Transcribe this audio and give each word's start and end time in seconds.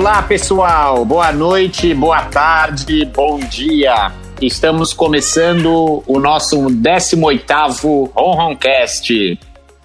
Olá, 0.00 0.22
pessoal. 0.22 1.04
Boa 1.04 1.30
noite, 1.30 1.92
boa 1.92 2.22
tarde, 2.22 3.04
bom 3.04 3.38
dia. 3.38 4.10
Estamos 4.40 4.94
começando 4.94 6.02
o 6.06 6.18
nosso 6.18 6.56
18º 6.56 8.10
Ronroncast, 8.16 9.38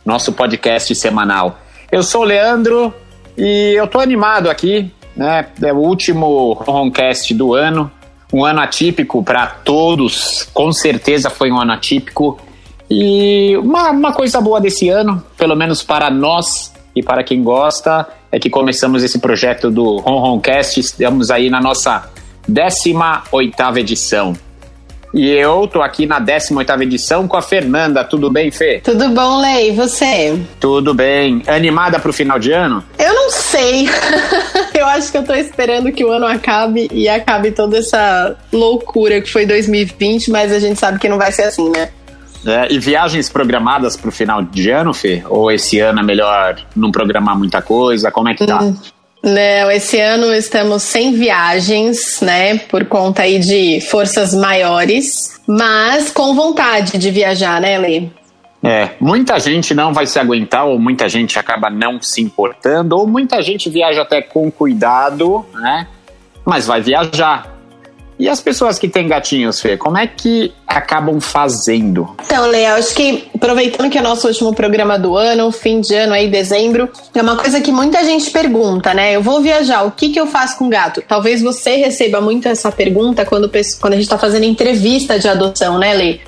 nosso 0.06 0.32
podcast 0.32 0.96
semanal. 0.96 1.60
Eu 1.92 2.02
sou 2.02 2.22
o 2.22 2.24
Leandro 2.24 2.94
e 3.38 3.74
eu 3.78 3.88
tô 3.88 4.00
animado 4.00 4.50
aqui, 4.50 4.90
né? 5.18 5.48
É 5.62 5.74
o 5.74 5.80
último 5.80 6.54
Ronroncast 6.54 7.34
do 7.34 7.54
ano, 7.54 7.92
um 8.32 8.46
ano 8.46 8.62
atípico 8.62 9.22
para 9.22 9.46
todos, 9.48 10.48
com 10.54 10.72
certeza 10.72 11.30
foi 11.30 11.52
um 11.52 11.60
ano 11.60 11.74
atípico. 11.74 12.40
E 12.90 13.58
uma, 13.58 13.90
uma 13.92 14.14
coisa 14.14 14.40
boa 14.40 14.62
desse 14.62 14.88
ano, 14.88 15.22
pelo 15.38 15.58
menos 15.58 15.84
para 15.84 16.10
nós 16.10 16.74
e 16.96 17.04
para 17.04 17.24
quem 17.24 17.44
gosta, 17.44 18.08
é 18.32 18.40
que 18.40 18.50
começamos 18.50 19.04
esse 19.04 19.20
projeto 19.20 19.70
do 19.70 19.98
Ronroncast, 19.98 20.80
estamos 20.80 21.30
aí 21.30 21.50
na 21.50 21.60
nossa 21.60 22.10
18ª 22.50 23.78
edição. 23.78 24.36
E 25.14 25.30
eu 25.30 25.66
tô 25.66 25.82
aqui 25.82 26.06
na 26.06 26.20
18ª 26.20 26.82
edição 26.82 27.26
com 27.26 27.38
a 27.38 27.42
Fernanda. 27.42 28.04
Tudo 28.04 28.30
bem, 28.30 28.52
Fê? 28.52 28.82
Tudo 28.84 29.08
bom, 29.10 29.40
Lei? 29.40 29.70
E 29.70 29.72
você? 29.72 30.38
Tudo 30.60 30.94
bem. 30.94 31.42
Animada 31.48 31.98
pro 32.00 32.12
final 32.12 32.38
de 32.38 32.52
ano? 32.52 32.84
Eu 33.00 33.14
não 33.14 33.30
sei. 33.32 33.88
eu 34.76 34.86
acho 34.88 35.12
que 35.12 35.18
eu 35.18 35.24
tô 35.24 35.34
esperando 35.34 35.90
que 35.94 36.04
o 36.04 36.12
ano 36.12 36.26
acabe 36.26 36.90
e 36.92 37.08
acabe 37.08 37.52
toda 37.52 37.78
essa 37.78 38.36
loucura 38.52 39.22
que 39.22 39.32
foi 39.32 39.46
2020, 39.46 40.32
mas 40.32 40.52
a 40.52 40.60
gente 40.60 40.78
sabe 40.78 41.00
que 41.00 41.08
não 41.08 41.18
vai 41.18 41.32
ser 41.32 41.44
assim, 41.44 41.70
né? 41.70 41.90
É, 42.46 42.72
e 42.72 42.78
viagens 42.78 43.28
programadas 43.28 43.98
pro 43.98 44.12
final 44.12 44.42
de 44.44 44.70
ano, 44.70 44.94
Fê? 44.94 45.24
Ou 45.28 45.52
esse 45.52 45.80
ano 45.80 46.00
é 46.00 46.04
melhor 46.04 46.56
não 46.76 46.92
programar 46.92 47.38
muita 47.38 47.62
coisa? 47.62 48.12
Como 48.12 48.30
é 48.30 48.36
que 48.36 48.46
tá? 48.46 48.62
Hum. 48.62 48.76
Não, 49.24 49.72
esse 49.72 50.00
ano 50.00 50.32
estamos 50.32 50.84
sem 50.84 51.14
viagens, 51.14 52.22
né? 52.22 52.60
Por 52.60 52.86
conta 52.86 53.24
aí 53.24 53.40
de 53.40 53.82
forças 53.82 54.36
maiores, 54.36 55.42
mas 55.48 56.12
com 56.12 56.36
vontade 56.36 57.00
de 57.00 57.10
viajar, 57.10 57.60
né, 57.60 57.80
Lê? 57.80 58.04
É, 58.64 58.92
muita 59.00 59.40
gente 59.40 59.74
não 59.74 59.94
vai 59.94 60.06
se 60.06 60.20
aguentar, 60.20 60.66
ou 60.66 60.80
muita 60.80 61.10
gente 61.10 61.40
acaba 61.40 61.72
não 61.72 62.00
se 62.00 62.22
importando, 62.22 62.98
ou 62.98 63.08
muita 63.08 63.42
gente 63.42 63.68
viaja 63.68 64.04
até 64.04 64.22
com 64.22 64.52
cuidado, 64.52 65.44
né? 65.56 65.88
Mas 66.46 66.68
vai 66.68 66.82
viajar. 66.82 67.55
E 68.18 68.30
as 68.30 68.40
pessoas 68.40 68.80
que 68.80 68.88
têm 68.88 69.08
gatinhos, 69.08 69.60
Fê, 69.60 69.76
como 69.76 69.98
é 69.98 70.08
que 70.08 70.54
acabam 70.66 71.20
fazendo? 71.20 72.16
Então, 72.26 72.48
Léo, 72.48 72.76
acho 72.76 72.96
que 72.96 73.28
aproveitando 73.36 73.90
que 73.90 73.98
é 73.98 74.02
o 74.02 74.04
nosso 74.04 74.28
último 74.28 74.54
programa 74.54 74.98
do 74.98 75.18
ano, 75.18 75.52
fim 75.52 75.82
de 75.82 75.94
ano 75.94 76.14
aí, 76.14 76.30
dezembro, 76.30 76.90
é 77.14 77.22
uma 77.22 77.36
coisa 77.36 77.60
que 77.60 77.72
muita 77.72 78.04
gente 78.04 78.32
pergunta, 78.32 78.94
né? 78.94 79.16
Eu 79.16 79.22
vou 79.22 79.42
viajar, 79.42 79.84
o 79.84 79.92
que, 79.92 80.10
que 80.10 80.20
eu 80.20 80.28
faço 80.28 80.58
com 80.58 80.70
gato? 80.70 81.04
Talvez 81.06 81.42
você 81.42 81.76
receba 81.76 82.22
muito 82.22 82.48
essa 82.48 82.72
pergunta 82.72 83.26
quando, 83.26 83.50
quando 83.80 83.94
a 83.94 83.98
gente 83.98 84.06
está 84.06 84.18
fazendo 84.18 84.44
entrevista 84.44 85.20
de 85.20 85.28
adoção, 85.28 85.78
né, 85.78 85.94
Lê? 85.94 86.20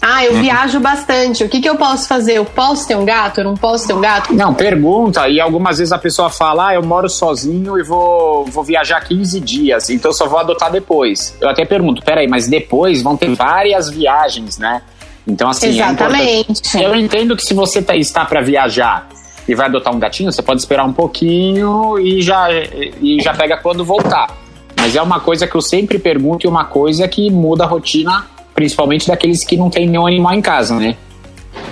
Ah, 0.00 0.24
eu 0.24 0.34
uhum. 0.34 0.40
viajo 0.40 0.80
bastante. 0.80 1.44
O 1.44 1.48
que, 1.48 1.60
que 1.60 1.68
eu 1.68 1.76
posso 1.76 2.08
fazer? 2.08 2.34
Eu 2.34 2.44
posso 2.44 2.86
ter 2.86 2.96
um 2.96 3.04
gato? 3.04 3.40
Eu 3.40 3.44
não 3.44 3.54
posso 3.54 3.86
ter 3.86 3.92
um 3.92 4.00
gato? 4.00 4.32
Não, 4.34 4.54
pergunta. 4.54 5.28
E 5.28 5.40
algumas 5.40 5.78
vezes 5.78 5.92
a 5.92 5.98
pessoa 5.98 6.30
fala: 6.30 6.68
ah, 6.68 6.74
eu 6.74 6.82
moro 6.82 7.08
sozinho 7.08 7.78
e 7.78 7.82
vou, 7.82 8.44
vou 8.46 8.64
viajar 8.64 9.00
15 9.00 9.40
dias, 9.40 9.90
então 9.90 10.12
só 10.12 10.26
vou 10.26 10.38
adotar 10.38 10.70
depois. 10.70 11.36
Eu 11.40 11.48
até 11.48 11.64
pergunto: 11.64 12.02
peraí, 12.02 12.26
mas 12.28 12.46
depois 12.48 13.02
vão 13.02 13.16
ter 13.16 13.34
várias 13.34 13.90
viagens, 13.90 14.58
né? 14.58 14.82
Então, 15.26 15.48
assim. 15.48 15.66
É 15.66 15.70
Exatamente. 15.70 16.76
É 16.76 16.86
eu 16.86 16.94
entendo 16.94 17.36
que 17.36 17.44
se 17.44 17.52
você 17.52 17.82
tá, 17.82 17.96
está 17.96 18.24
para 18.24 18.40
viajar 18.40 19.08
e 19.48 19.54
vai 19.54 19.66
adotar 19.66 19.94
um 19.94 19.98
gatinho, 19.98 20.30
você 20.30 20.42
pode 20.42 20.60
esperar 20.60 20.84
um 20.84 20.92
pouquinho 20.92 21.98
e 21.98 22.22
já, 22.22 22.48
e 23.00 23.20
já 23.20 23.34
pega 23.34 23.56
quando 23.56 23.84
voltar. 23.84 24.36
Mas 24.78 24.94
é 24.94 25.02
uma 25.02 25.20
coisa 25.20 25.46
que 25.46 25.54
eu 25.54 25.60
sempre 25.60 25.98
pergunto 25.98 26.46
e 26.46 26.48
uma 26.48 26.64
coisa 26.64 27.08
que 27.08 27.30
muda 27.30 27.64
a 27.64 27.66
rotina 27.66 28.26
principalmente 28.56 29.06
daqueles 29.06 29.44
que 29.44 29.56
não 29.56 29.70
tem 29.70 29.86
nenhum 29.86 30.06
animal 30.06 30.32
em 30.32 30.40
casa, 30.40 30.74
né? 30.74 30.96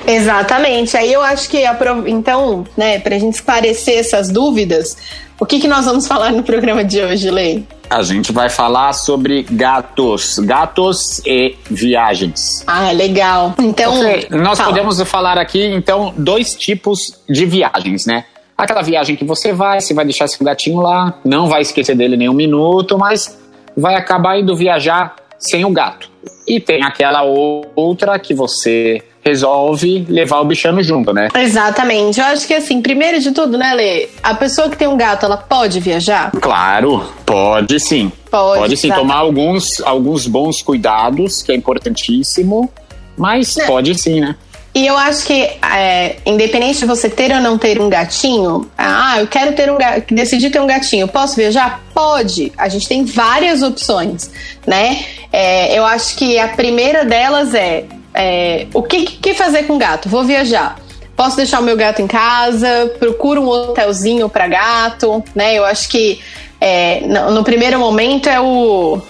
Exatamente. 0.07 0.97
Aí 0.97 1.13
eu 1.13 1.23
acho 1.23 1.49
que, 1.49 1.65
então, 2.07 2.65
né, 2.77 2.99
pra 2.99 3.19
gente 3.19 3.35
esclarecer 3.35 3.99
essas 3.99 4.29
dúvidas, 4.29 4.97
o 5.41 5.47
que, 5.47 5.59
que 5.59 5.67
nós 5.67 5.87
vamos 5.87 6.07
falar 6.07 6.31
no 6.31 6.43
programa 6.43 6.85
de 6.85 7.01
hoje, 7.01 7.31
Lei? 7.31 7.67
A 7.89 8.03
gente 8.03 8.33
vai 8.33 8.49
falar 8.49 8.93
sobre 8.93 9.43
gatos, 9.43 10.39
gatos 10.39 11.21
e 11.25 11.57
viagens. 11.71 12.63
Ah, 12.67 12.91
legal. 12.93 13.55
Então, 13.59 13.99
okay, 13.99 14.27
nós 14.31 14.59
fala. 14.59 14.71
podemos 14.71 15.01
falar 15.03 15.39
aqui, 15.39 15.65
então, 15.65 16.13
dois 16.17 16.55
tipos 16.55 17.21
de 17.29 17.47
viagens, 17.47 18.07
né? 18.07 18.25
Aquela 18.57 18.83
viagem 18.83 19.17
que 19.17 19.25
você 19.25 19.53
vai, 19.53 19.81
você 19.81 19.93
vai 19.93 20.05
deixar 20.05 20.29
seu 20.29 20.45
gatinho 20.45 20.81
lá, 20.81 21.15
não 21.25 21.49
vai 21.49 21.63
esquecer 21.63 21.97
dele 21.97 22.17
nem 22.17 22.29
um 22.29 22.35
minuto, 22.35 22.97
mas 22.99 23.39
vai 23.77 23.97
acabar 23.97 24.39
indo 24.39 24.55
viajar 24.57 25.17
sem 25.39 25.65
o 25.65 25.71
gato. 25.71 26.11
E 26.47 26.61
tem 26.61 26.83
aquela 26.83 27.23
outra 27.23 28.19
que 28.19 28.35
você 28.35 29.03
resolve 29.25 30.05
levar 30.09 30.41
o 30.41 30.45
bichano 30.45 30.83
junto, 30.83 31.13
né? 31.13 31.29
Exatamente. 31.35 32.21
Eu 32.21 32.27
acho 32.27 32.47
que 32.47 32.53
assim, 32.53 32.83
primeiro 32.83 33.19
de 33.21 33.33
tudo, 33.33 33.57
né, 33.57 33.73
Lê? 33.73 34.09
A 34.23 34.35
pessoa 34.35 34.69
que 34.69 34.77
tem 34.77 34.87
um 34.87 34.97
gato, 34.97 35.25
ela 35.25 35.39
pode 35.39 35.81
viajar? 35.81 36.31
Claro, 36.33 37.09
pode 37.25 37.81
sim. 37.81 38.13
Pode, 38.31 38.61
pode 38.61 38.77
sim, 38.77 38.93
tomar 38.93 39.17
alguns, 39.17 39.81
alguns 39.81 40.27
bons 40.27 40.61
cuidados, 40.61 41.43
que 41.43 41.51
é 41.53 41.55
importantíssimo, 41.55 42.71
mas 43.17 43.57
né? 43.57 43.67
pode 43.67 43.95
sim, 43.95 44.21
né? 44.21 44.37
E 44.75 44.85
eu 44.85 44.97
acho 44.99 45.25
que, 45.25 45.51
é, 45.63 46.17
independente 46.27 46.81
de 46.81 46.85
você 46.85 47.09
ter 47.09 47.31
ou 47.33 47.41
não 47.41 47.57
ter 47.57 47.81
um 47.81 47.89
gatinho, 47.89 48.69
ah, 48.77 49.21
eu 49.21 49.27
quero 49.29 49.53
ter 49.53 49.71
um 49.71 49.79
gatinho, 49.79 50.05
decidi 50.11 50.51
ter 50.51 50.61
um 50.61 50.67
gatinho, 50.67 51.07
posso 51.07 51.37
viajar? 51.37 51.81
Pode. 51.95 52.53
A 52.59 52.69
gente 52.69 52.89
tem 52.89 53.05
várias 53.05 53.63
opções, 53.63 54.33
né? 54.67 55.05
É, 55.33 55.79
eu 55.79 55.85
acho 55.87 56.17
que 56.17 56.41
a 56.41 56.49
primeira 56.49 57.05
delas 57.05 57.55
é, 57.55 57.85
é 58.13 58.67
o 58.75 58.83
que, 58.83 59.03
que 59.03 59.33
fazer 59.33 59.63
com 59.63 59.79
gato? 59.79 60.09
Vou 60.09 60.25
viajar. 60.25 60.77
Posso 61.17 61.37
deixar 61.37 61.61
o 61.61 61.63
meu 61.63 61.77
gato 61.77 62.03
em 62.03 62.09
casa? 62.09 62.93
Procuro 62.99 63.43
um 63.43 63.49
hotelzinho 63.49 64.29
para 64.29 64.49
gato, 64.49 65.23
né? 65.37 65.55
Eu 65.57 65.65
acho 65.65 65.89
que 65.89 66.21
é, 66.61 67.01
no, 67.03 67.31
no 67.31 67.45
primeiro 67.45 67.79
momento 67.79 68.29
é 68.29 68.41
o, 68.41 69.01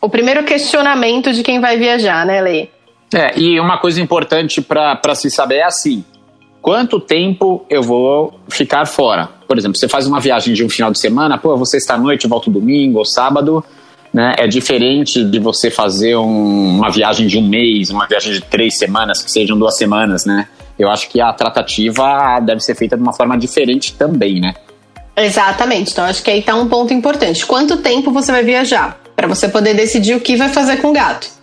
o 0.00 0.08
primeiro 0.08 0.42
questionamento 0.42 1.32
de 1.32 1.44
quem 1.44 1.60
vai 1.60 1.76
viajar, 1.76 2.26
né, 2.26 2.40
Lê? 2.40 2.68
É, 3.14 3.38
e 3.38 3.58
uma 3.58 3.78
coisa 3.78 4.00
importante 4.00 4.60
para 4.60 5.14
se 5.14 5.30
saber 5.30 5.56
é 5.56 5.64
assim: 5.64 6.04
quanto 6.60 7.00
tempo 7.00 7.64
eu 7.70 7.82
vou 7.82 8.38
ficar 8.48 8.86
fora? 8.86 9.28
Por 9.46 9.56
exemplo, 9.56 9.78
você 9.78 9.88
faz 9.88 10.06
uma 10.06 10.20
viagem 10.20 10.52
de 10.52 10.64
um 10.64 10.68
final 10.68 10.90
de 10.90 10.98
semana, 10.98 11.38
pô, 11.38 11.56
você 11.56 11.78
está 11.78 11.94
à 11.94 11.98
noite, 11.98 12.28
volta 12.28 12.50
domingo 12.50 12.98
ou 12.98 13.04
sábado, 13.04 13.64
né? 14.12 14.34
É 14.36 14.46
diferente 14.46 15.24
de 15.24 15.38
você 15.38 15.70
fazer 15.70 16.16
um, 16.16 16.76
uma 16.76 16.90
viagem 16.90 17.26
de 17.26 17.38
um 17.38 17.48
mês, 17.48 17.90
uma 17.90 18.06
viagem 18.06 18.32
de 18.32 18.42
três 18.42 18.76
semanas, 18.76 19.22
que 19.22 19.30
sejam 19.30 19.58
duas 19.58 19.76
semanas, 19.76 20.26
né? 20.26 20.48
Eu 20.78 20.90
acho 20.90 21.08
que 21.08 21.20
a 21.20 21.32
tratativa 21.32 22.38
deve 22.40 22.60
ser 22.60 22.74
feita 22.74 22.96
de 22.96 23.02
uma 23.02 23.12
forma 23.12 23.36
diferente 23.36 23.94
também, 23.94 24.40
né? 24.40 24.54
Exatamente. 25.16 25.90
Então, 25.90 26.04
acho 26.04 26.22
que 26.22 26.30
aí 26.30 26.38
está 26.38 26.54
um 26.54 26.68
ponto 26.68 26.94
importante. 26.94 27.44
Quanto 27.44 27.78
tempo 27.78 28.12
você 28.12 28.30
vai 28.30 28.44
viajar? 28.44 29.00
Para 29.16 29.26
você 29.26 29.48
poder 29.48 29.74
decidir 29.74 30.14
o 30.14 30.20
que 30.20 30.36
vai 30.36 30.48
fazer 30.48 30.76
com 30.76 30.90
o 30.90 30.92
gato. 30.92 31.37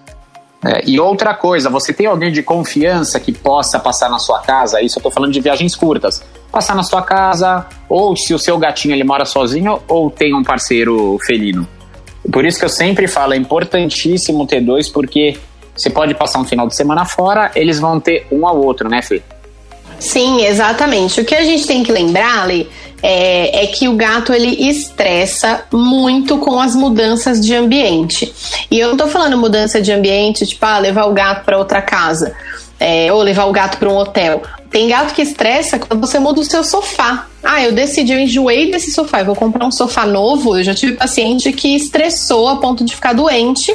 É, 0.65 0.81
e 0.85 0.99
outra 0.99 1.33
coisa, 1.35 1.69
você 1.69 1.93
tem 1.93 2.07
alguém 2.07 2.31
de 2.31 2.41
confiança 2.41 3.19
que 3.19 3.31
possa 3.31 3.79
passar 3.79 4.09
na 4.09 4.17
sua 4.17 4.39
casa? 4.39 4.81
Isso 4.81 4.97
eu 4.97 4.99
estou 4.99 5.11
falando 5.11 5.31
de 5.31 5.39
viagens 5.39 5.75
curtas. 5.75 6.23
Passar 6.51 6.75
na 6.75 6.81
sua 6.81 7.03
casa, 7.03 7.67
ou 7.87 8.15
se 8.15 8.33
o 8.33 8.39
seu 8.39 8.57
gatinho 8.57 8.95
ele 8.95 9.03
mora 9.03 9.25
sozinho, 9.25 9.79
ou 9.87 10.09
tem 10.09 10.33
um 10.33 10.43
parceiro 10.43 11.19
felino. 11.25 11.67
Por 12.31 12.43
isso 12.45 12.57
que 12.57 12.65
eu 12.65 12.69
sempre 12.69 13.07
falo, 13.07 13.33
é 13.33 13.37
importantíssimo 13.37 14.47
ter 14.47 14.61
dois, 14.61 14.89
porque 14.89 15.37
você 15.75 15.89
pode 15.89 16.15
passar 16.15 16.39
um 16.39 16.45
final 16.45 16.67
de 16.67 16.75
semana 16.75 17.05
fora, 17.05 17.51
eles 17.53 17.79
vão 17.79 17.99
ter 17.99 18.25
um 18.31 18.47
ao 18.47 18.57
outro, 18.57 18.89
né, 18.89 19.03
Fê? 19.03 19.21
Sim, 19.99 20.45
exatamente. 20.45 21.21
O 21.21 21.25
que 21.25 21.35
a 21.35 21.43
gente 21.43 21.67
tem 21.67 21.83
que 21.83 21.91
lembrar, 21.91 22.41
Ali, 22.41 22.67
é, 23.07 23.63
é, 23.63 23.67
que 23.67 23.87
o 23.87 23.93
gato 23.93 24.33
ele 24.33 24.67
estressa 24.67 25.63
muito 25.71 26.39
com 26.39 26.59
as 26.59 26.75
mudanças 26.75 27.39
de 27.39 27.53
ambiente. 27.53 28.33
E 28.71 28.79
eu 28.79 28.89
não 28.89 28.97
tô 28.97 29.07
falando 29.07 29.37
mudança 29.37 29.79
de 29.79 29.91
ambiente, 29.91 30.43
tipo, 30.47 30.65
ah, 30.65 30.79
levar 30.79 31.05
o 31.05 31.13
gato 31.13 31.45
para 31.45 31.55
outra 31.55 31.83
casa. 31.83 32.33
É, 32.79 33.13
ou 33.13 33.21
levar 33.21 33.45
o 33.45 33.51
gato 33.51 33.77
para 33.77 33.87
um 33.87 33.95
hotel. 33.95 34.41
Tem 34.71 34.89
gato 34.89 35.13
que 35.13 35.21
estressa 35.21 35.77
quando 35.77 36.01
você 36.01 36.17
muda 36.17 36.41
o 36.41 36.43
seu 36.43 36.63
sofá. 36.63 37.27
Ah, 37.43 37.63
eu 37.63 37.71
decidi, 37.71 38.11
eu 38.11 38.19
enjoei 38.19 38.71
desse 38.71 38.91
sofá, 38.91 39.19
eu 39.19 39.25
vou 39.25 39.35
comprar 39.35 39.67
um 39.67 39.71
sofá 39.71 40.03
novo. 40.07 40.57
Eu 40.57 40.63
já 40.63 40.73
tive 40.73 40.93
paciente 40.93 41.53
que 41.53 41.75
estressou 41.75 42.47
a 42.47 42.55
ponto 42.55 42.83
de 42.83 42.95
ficar 42.95 43.13
doente 43.13 43.71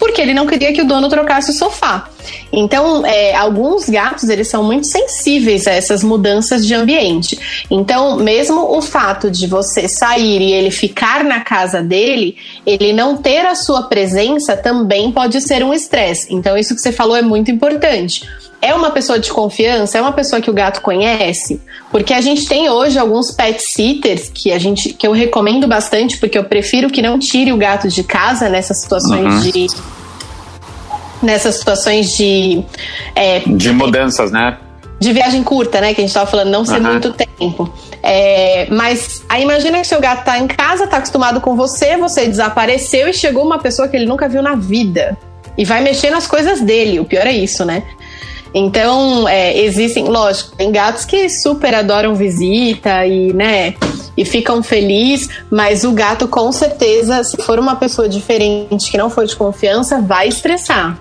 porque 0.00 0.22
ele 0.22 0.32
não 0.32 0.46
queria 0.46 0.72
que 0.72 0.80
o 0.80 0.86
dono 0.86 1.10
trocasse 1.10 1.50
o 1.50 1.54
sofá. 1.54 2.08
Então, 2.50 3.04
é, 3.06 3.36
alguns 3.36 3.88
gatos 3.88 4.28
eles 4.28 4.48
são 4.48 4.64
muito 4.64 4.86
sensíveis 4.86 5.66
a 5.68 5.72
essas 5.72 6.02
mudanças 6.02 6.66
de 6.66 6.74
ambiente. 6.74 7.38
Então, 7.70 8.16
mesmo 8.16 8.76
o 8.76 8.80
fato 8.80 9.30
de 9.30 9.46
você 9.46 9.86
sair 9.86 10.40
e 10.40 10.52
ele 10.52 10.70
ficar 10.70 11.22
na 11.22 11.40
casa 11.40 11.82
dele, 11.82 12.36
ele 12.66 12.94
não 12.94 13.18
ter 13.18 13.44
a 13.44 13.54
sua 13.54 13.82
presença 13.82 14.56
também 14.56 15.12
pode 15.12 15.38
ser 15.42 15.62
um 15.62 15.74
estresse. 15.74 16.34
Então, 16.34 16.56
isso 16.56 16.74
que 16.74 16.80
você 16.80 16.90
falou 16.90 17.14
é 17.14 17.22
muito 17.22 17.50
importante. 17.50 18.26
É 18.62 18.74
uma 18.74 18.90
pessoa 18.90 19.18
de 19.18 19.30
confiança, 19.30 19.98
é 19.98 20.00
uma 20.00 20.12
pessoa 20.12 20.40
que 20.40 20.50
o 20.50 20.52
gato 20.52 20.82
conhece, 20.82 21.60
porque 21.90 22.12
a 22.12 22.20
gente 22.20 22.46
tem 22.46 22.68
hoje 22.68 22.98
alguns 22.98 23.30
pet 23.30 23.60
sitters 23.62 24.30
que 24.32 24.52
a 24.52 24.58
gente 24.58 24.92
que 24.92 25.06
eu 25.06 25.12
recomendo 25.12 25.66
bastante, 25.66 26.18
porque 26.18 26.36
eu 26.36 26.44
prefiro 26.44 26.90
que 26.90 27.00
não 27.00 27.18
tire 27.18 27.52
o 27.52 27.56
gato 27.56 27.88
de 27.88 28.02
casa 28.02 28.48
nessas 28.48 28.78
situações 28.78 29.46
uhum. 29.46 29.50
de 29.50 29.66
nessas 31.22 31.56
situações 31.56 32.16
de 32.16 32.62
é, 33.14 33.40
de 33.40 33.72
mudanças, 33.72 34.30
né? 34.30 34.58
De 34.98 35.12
viagem 35.14 35.42
curta, 35.42 35.80
né? 35.80 35.94
Que 35.94 36.02
a 36.02 36.04
gente 36.04 36.12
tava 36.12 36.30
falando, 36.30 36.50
não 36.50 36.64
ser 36.64 36.82
uhum. 36.82 36.90
muito 36.90 37.12
tempo. 37.14 37.72
É, 38.02 38.66
mas 38.70 39.22
aí 39.28 39.42
imagina 39.42 39.78
que 39.78 39.86
seu 39.86 40.00
gato 40.00 40.24
tá 40.24 40.38
em 40.38 40.46
casa, 40.46 40.86
tá 40.86 40.98
acostumado 40.98 41.40
com 41.40 41.56
você, 41.56 41.96
você 41.96 42.26
desapareceu 42.26 43.08
e 43.08 43.14
chegou 43.14 43.44
uma 43.44 43.58
pessoa 43.58 43.88
que 43.88 43.96
ele 43.96 44.06
nunca 44.06 44.28
viu 44.28 44.42
na 44.42 44.54
vida. 44.54 45.16
E 45.56 45.64
vai 45.64 45.82
mexer 45.82 46.10
nas 46.10 46.26
coisas 46.26 46.60
dele. 46.60 47.00
O 47.00 47.04
pior 47.04 47.26
é 47.26 47.32
isso, 47.32 47.64
né? 47.64 47.82
Então, 48.52 49.28
é, 49.28 49.56
existem, 49.58 50.04
lógico, 50.08 50.56
tem 50.56 50.72
gatos 50.72 51.04
que 51.04 51.28
super 51.28 51.74
adoram 51.74 52.14
visita 52.14 53.06
e, 53.06 53.32
né, 53.32 53.74
e 54.16 54.24
ficam 54.24 54.62
felizes, 54.62 55.28
mas 55.50 55.84
o 55.84 55.92
gato, 55.92 56.26
com 56.26 56.50
certeza, 56.50 57.22
se 57.22 57.36
for 57.42 57.58
uma 57.58 57.76
pessoa 57.76 58.08
diferente, 58.08 58.90
que 58.90 58.98
não 58.98 59.08
for 59.08 59.24
de 59.24 59.36
confiança, 59.36 60.00
vai 60.00 60.28
estressar. 60.28 60.98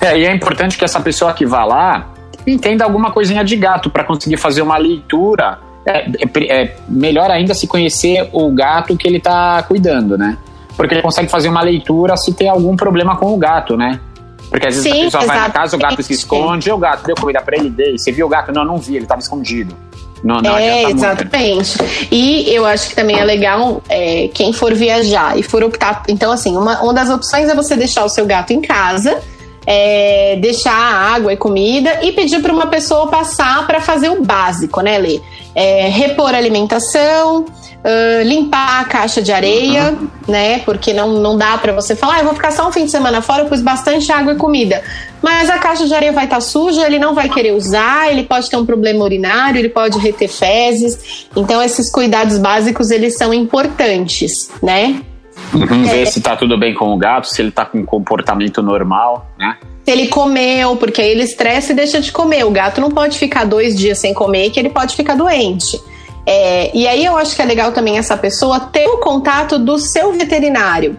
É, 0.00 0.18
e 0.18 0.26
é 0.26 0.34
importante 0.34 0.76
que 0.76 0.84
essa 0.84 1.00
pessoa 1.00 1.32
que 1.32 1.46
vá 1.46 1.64
lá 1.64 2.08
entenda 2.46 2.84
alguma 2.84 3.10
coisinha 3.10 3.44
de 3.44 3.56
gato 3.56 3.90
para 3.90 4.04
conseguir 4.04 4.36
fazer 4.36 4.62
uma 4.62 4.76
leitura. 4.76 5.58
É, 5.86 6.06
é, 6.10 6.62
é, 6.62 6.76
melhor 6.88 7.30
ainda 7.30 7.54
se 7.54 7.66
conhecer 7.66 8.28
o 8.32 8.50
gato 8.50 8.96
que 8.96 9.08
ele 9.08 9.16
está 9.16 9.62
cuidando, 9.62 10.18
né? 10.18 10.36
Porque 10.76 10.94
ele 10.94 11.02
consegue 11.02 11.28
fazer 11.28 11.48
uma 11.48 11.62
leitura 11.62 12.16
se 12.16 12.34
tem 12.34 12.48
algum 12.48 12.76
problema 12.76 13.16
com 13.16 13.32
o 13.32 13.36
gato, 13.38 13.76
né? 13.76 13.98
Porque 14.50 14.66
às 14.66 14.74
vezes 14.74 14.90
Sim, 14.90 15.00
a 15.00 15.04
pessoa 15.04 15.22
exatamente. 15.24 15.28
vai 15.28 15.48
na 15.48 15.54
casa, 15.54 15.76
o 15.76 15.78
gato 15.78 16.02
se 16.02 16.12
esconde, 16.12 16.70
o 16.70 16.78
gato 16.78 17.04
deu 17.04 17.14
comida 17.16 17.40
para 17.40 17.56
ele, 17.56 17.70
dei. 17.70 17.98
Você 17.98 18.10
viu 18.10 18.26
o 18.26 18.28
gato? 18.28 18.52
Não, 18.52 18.64
não 18.64 18.78
vi, 18.78 18.96
ele 18.96 19.04
estava 19.04 19.20
escondido. 19.20 19.76
Não, 20.22 20.40
não 20.40 20.56
é, 20.56 20.90
exatamente. 20.90 21.78
Muito. 21.78 22.08
E 22.10 22.52
eu 22.52 22.66
acho 22.66 22.88
que 22.88 22.96
também 22.96 23.18
é 23.18 23.24
legal 23.24 23.82
é, 23.88 24.28
quem 24.34 24.52
for 24.52 24.74
viajar 24.74 25.38
e 25.38 25.42
for 25.42 25.62
optar. 25.62 26.02
Então, 26.08 26.32
assim, 26.32 26.56
uma, 26.56 26.80
uma 26.82 26.92
das 26.92 27.08
opções 27.08 27.48
é 27.48 27.54
você 27.54 27.76
deixar 27.76 28.04
o 28.04 28.08
seu 28.08 28.26
gato 28.26 28.52
em 28.52 28.60
casa. 28.60 29.20
É, 29.70 30.36
deixar 30.40 30.72
água 30.72 31.34
e 31.34 31.36
comida 31.36 31.98
e 32.02 32.12
pedir 32.12 32.40
para 32.40 32.50
uma 32.50 32.68
pessoa 32.68 33.08
passar 33.08 33.66
para 33.66 33.82
fazer 33.82 34.08
o 34.08 34.22
básico, 34.22 34.80
né, 34.80 34.96
Lê? 34.96 35.20
É, 35.54 35.88
repor 35.88 36.34
alimentação, 36.34 37.44
Uh, 37.78 38.26
limpar 38.26 38.80
a 38.80 38.84
caixa 38.86 39.22
de 39.22 39.30
areia, 39.30 39.92
uhum. 39.92 40.08
né? 40.26 40.58
Porque 40.58 40.92
não, 40.92 41.12
não 41.20 41.38
dá 41.38 41.56
para 41.58 41.72
você 41.72 41.94
falar, 41.94 42.16
ah, 42.16 42.18
eu 42.18 42.24
vou 42.24 42.34
ficar 42.34 42.50
só 42.50 42.68
um 42.68 42.72
fim 42.72 42.84
de 42.84 42.90
semana 42.90 43.22
fora, 43.22 43.44
eu 43.44 43.46
pus 43.48 43.62
bastante 43.62 44.10
água 44.10 44.32
e 44.32 44.36
comida. 44.36 44.82
Mas 45.22 45.48
a 45.48 45.58
caixa 45.58 45.86
de 45.86 45.94
areia 45.94 46.10
vai 46.10 46.24
estar 46.24 46.36
tá 46.36 46.40
suja, 46.40 46.84
ele 46.84 46.98
não 46.98 47.14
vai 47.14 47.28
querer 47.28 47.52
usar, 47.52 48.10
ele 48.10 48.24
pode 48.24 48.50
ter 48.50 48.56
um 48.56 48.66
problema 48.66 49.04
urinário, 49.04 49.60
ele 49.60 49.68
pode 49.68 49.96
reter 49.96 50.28
fezes. 50.28 51.28
Então, 51.36 51.62
esses 51.62 51.88
cuidados 51.88 52.36
básicos, 52.36 52.90
eles 52.90 53.16
são 53.16 53.32
importantes, 53.32 54.50
né? 54.60 55.00
Uhum, 55.54 55.84
é, 55.84 55.88
ver 55.88 56.06
se 56.06 56.20
tá 56.20 56.36
tudo 56.36 56.58
bem 56.58 56.74
com 56.74 56.92
o 56.92 56.96
gato, 56.96 57.28
se 57.28 57.40
ele 57.40 57.50
tá 57.50 57.64
com 57.64 57.78
um 57.78 57.84
comportamento 57.84 58.62
normal, 58.62 59.30
né? 59.38 59.56
Se 59.84 59.90
ele 59.90 60.08
comeu, 60.08 60.76
porque 60.76 61.00
aí 61.00 61.10
ele 61.10 61.22
estressa 61.22 61.72
e 61.72 61.74
deixa 61.76 62.00
de 62.00 62.12
comer. 62.12 62.44
O 62.44 62.50
gato 62.50 62.80
não 62.80 62.90
pode 62.90 63.18
ficar 63.18 63.44
dois 63.44 63.74
dias 63.74 63.98
sem 63.98 64.12
comer, 64.12 64.50
que 64.50 64.60
ele 64.60 64.68
pode 64.68 64.94
ficar 64.94 65.14
doente. 65.14 65.80
É, 66.26 66.70
e 66.76 66.86
aí 66.86 67.02
eu 67.02 67.16
acho 67.16 67.34
que 67.34 67.40
é 67.40 67.44
legal 67.46 67.72
também 67.72 67.96
essa 67.96 68.14
pessoa 68.14 68.60
ter 68.60 68.86
o 68.86 68.98
contato 68.98 69.58
do 69.58 69.78
seu 69.78 70.12
veterinário. 70.12 70.98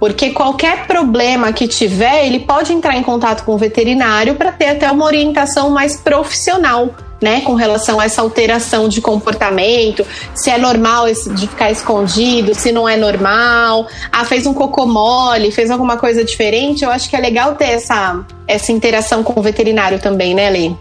Porque 0.00 0.30
qualquer 0.30 0.86
problema 0.86 1.52
que 1.52 1.68
tiver, 1.68 2.26
ele 2.26 2.40
pode 2.40 2.72
entrar 2.72 2.96
em 2.96 3.02
contato 3.02 3.44
com 3.44 3.54
o 3.54 3.58
veterinário 3.58 4.34
para 4.34 4.50
ter 4.50 4.68
até 4.68 4.90
uma 4.90 5.04
orientação 5.04 5.68
mais 5.70 5.96
profissional, 5.96 6.88
né, 7.22 7.40
com 7.42 7.54
relação 7.54 8.00
a 8.00 8.04
essa 8.04 8.20
alteração 8.20 8.88
de 8.88 9.00
comportamento, 9.00 10.04
se 10.34 10.50
é 10.50 10.58
normal 10.58 11.06
de 11.06 11.46
ficar 11.46 11.70
escondido, 11.70 12.54
se 12.54 12.72
não 12.72 12.88
é 12.88 12.96
normal, 12.96 13.86
ah, 14.10 14.24
fez 14.24 14.46
um 14.46 14.52
cocô 14.52 14.86
mole, 14.86 15.50
fez 15.50 15.70
alguma 15.70 15.96
coisa 15.96 16.24
diferente, 16.24 16.84
eu 16.84 16.90
acho 16.90 17.08
que 17.08 17.16
é 17.16 17.20
legal 17.20 17.54
ter 17.54 17.70
essa, 17.70 18.24
essa 18.46 18.72
interação 18.72 19.22
com 19.22 19.38
o 19.38 19.42
veterinário 19.42 19.98
também, 19.98 20.34
né, 20.34 20.50
Lê? 20.50 20.72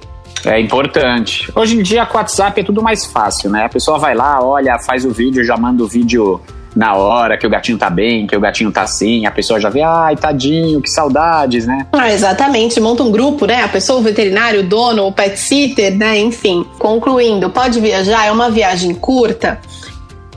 É 0.44 0.60
importante. 0.60 1.52
Hoje 1.56 1.78
em 1.78 1.84
dia 1.84 2.06
com 2.06 2.16
o 2.16 2.18
WhatsApp 2.18 2.60
é 2.60 2.64
tudo 2.64 2.82
mais 2.82 3.06
fácil, 3.06 3.50
né? 3.52 3.66
A 3.66 3.70
pessoa 3.70 4.00
vai 4.00 4.16
lá, 4.16 4.44
olha, 4.44 4.80
faz 4.80 5.06
o 5.06 5.12
vídeo, 5.12 5.44
já 5.44 5.56
manda 5.56 5.84
o 5.84 5.88
vídeo 5.88 6.42
na 6.76 6.96
hora 6.96 7.38
que 7.38 7.46
o 7.46 7.50
gatinho 7.50 7.78
tá 7.78 7.90
bem, 7.90 8.26
que 8.26 8.36
o 8.36 8.40
gatinho 8.40 8.72
tá 8.72 8.84
assim, 8.84 9.26
a 9.26 9.32
pessoa 9.32 9.60
já 9.60 9.70
vê, 9.70 9.82
ai, 9.82 10.16
tadinho, 10.16 10.82
que 10.82 10.90
saudades, 10.90 11.66
né? 11.66 11.88
Ah, 11.92 12.12
exatamente, 12.12 12.80
monta 12.80 13.04
um 13.04 13.12
grupo, 13.12 13.46
né? 13.46 13.64
A 13.64 13.68
pessoa, 13.68 14.00
o 14.00 14.04
veterinário, 14.04 14.62
o 14.62 14.64
dono, 14.64 15.06
o 15.06 15.12
pet 15.12 15.38
sitter, 15.38 15.96
né? 15.96 16.18
Enfim, 16.20 16.66
concluindo, 16.80 17.50
pode 17.50 17.80
viajar, 17.80 18.26
é 18.26 18.32
uma 18.32 18.50
viagem 18.50 18.94
curta, 18.94 19.60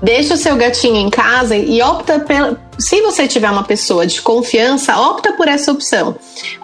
deixa 0.03 0.35
o 0.35 0.37
seu 0.37 0.57
gatinho 0.57 0.97
em 0.97 1.09
casa 1.09 1.57
e 1.57 1.81
opta 1.81 2.19
pela. 2.19 2.63
Se 2.77 3.01
você 3.03 3.29
tiver 3.29 3.49
uma 3.49 3.63
pessoa 3.63 4.05
de 4.05 4.21
confiança, 4.21 4.99
opta 4.99 5.33
por 5.35 5.47
essa 5.47 5.71
opção. 5.71 6.17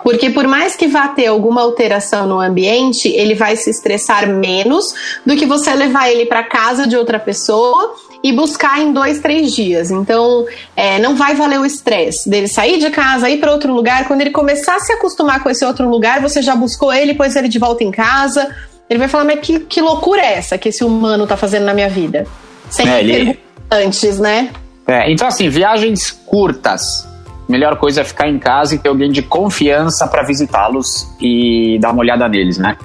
Porque 0.03 0.29
por 0.31 0.49
mais 0.49 0.75
que 0.75 0.89
vá 0.89 1.07
ter 1.07 1.27
alguma 1.27 1.63
alteração 1.63 2.27
no 2.27 2.41
ambiente, 2.41 3.07
ele 3.07 3.37
vai 3.37 3.55
se 3.55 3.71
estressar 3.71 4.29
menos 4.29 4.93
do 5.25 5.37
que 5.37 5.47
você 5.47 5.73
levar 5.73 6.11
ele 6.11 6.27
para 6.27 6.43
casa 6.43 6.85
de 6.85 6.97
outra 6.97 7.21
pessoa 7.21 7.95
e 8.23 8.33
buscar 8.33 8.81
em 8.81 8.93
dois, 8.93 9.21
três 9.21 9.53
dias. 9.53 9.91
Então, 9.91 10.47
é, 10.77 10.99
não 10.99 11.15
vai 11.15 11.35
valer 11.35 11.59
o 11.59 11.65
estresse 11.65 12.29
dele 12.29 12.49
sair 12.49 12.79
de 12.79 12.91
casa, 12.91 13.31
ir 13.31 13.39
para 13.39 13.53
outro 13.53 13.73
lugar. 13.73 14.07
Quando 14.07 14.21
ele 14.21 14.31
começar 14.31 14.77
a 14.77 14.81
se 14.81 14.93
acostumar 14.93 15.43
com 15.43 15.49
esse 15.49 15.65
outro 15.65 15.89
lugar, 15.89 16.21
você 16.21 16.43
já 16.43 16.55
buscou 16.55 16.93
ele, 16.93 17.15
pôs 17.15 17.35
ele 17.37 17.49
de 17.49 17.59
volta 17.59 17.83
em 17.83 17.91
casa. 17.91 18.55
Ele 18.89 18.99
vai 18.99 19.09
falar, 19.09 19.25
mas 19.25 19.41
que, 19.41 19.61
que 19.61 19.81
loucura 19.81 20.21
é 20.21 20.35
essa 20.35 20.59
que 20.59 20.69
esse 20.69 20.85
humano 20.85 21.27
tá 21.27 21.37
fazendo 21.37 21.65
na 21.65 21.73
minha 21.73 21.89
vida? 21.89 22.27
Sem 22.69 22.89
é, 22.89 23.01
ele... 23.01 23.39
antes, 23.71 24.19
né? 24.19 24.51
É, 24.87 25.11
então, 25.11 25.29
assim, 25.29 25.49
viagens 25.49 26.11
curtas. 26.11 27.09
Melhor 27.49 27.77
coisa 27.77 28.03
é 28.03 28.05
ficar 28.05 28.29
em 28.29 28.39
casa 28.39 28.75
e 28.75 28.79
ter 28.79 28.89
alguém 28.89 29.11
de 29.11 29.23
confiança 29.23 30.07
para 30.07 30.23
visitá-los 30.23 31.09
e 31.21 31.79
dar 31.81 31.91
uma 31.91 32.01
olhada 32.01 32.29
neles, 32.29 32.59
né? 32.59 32.77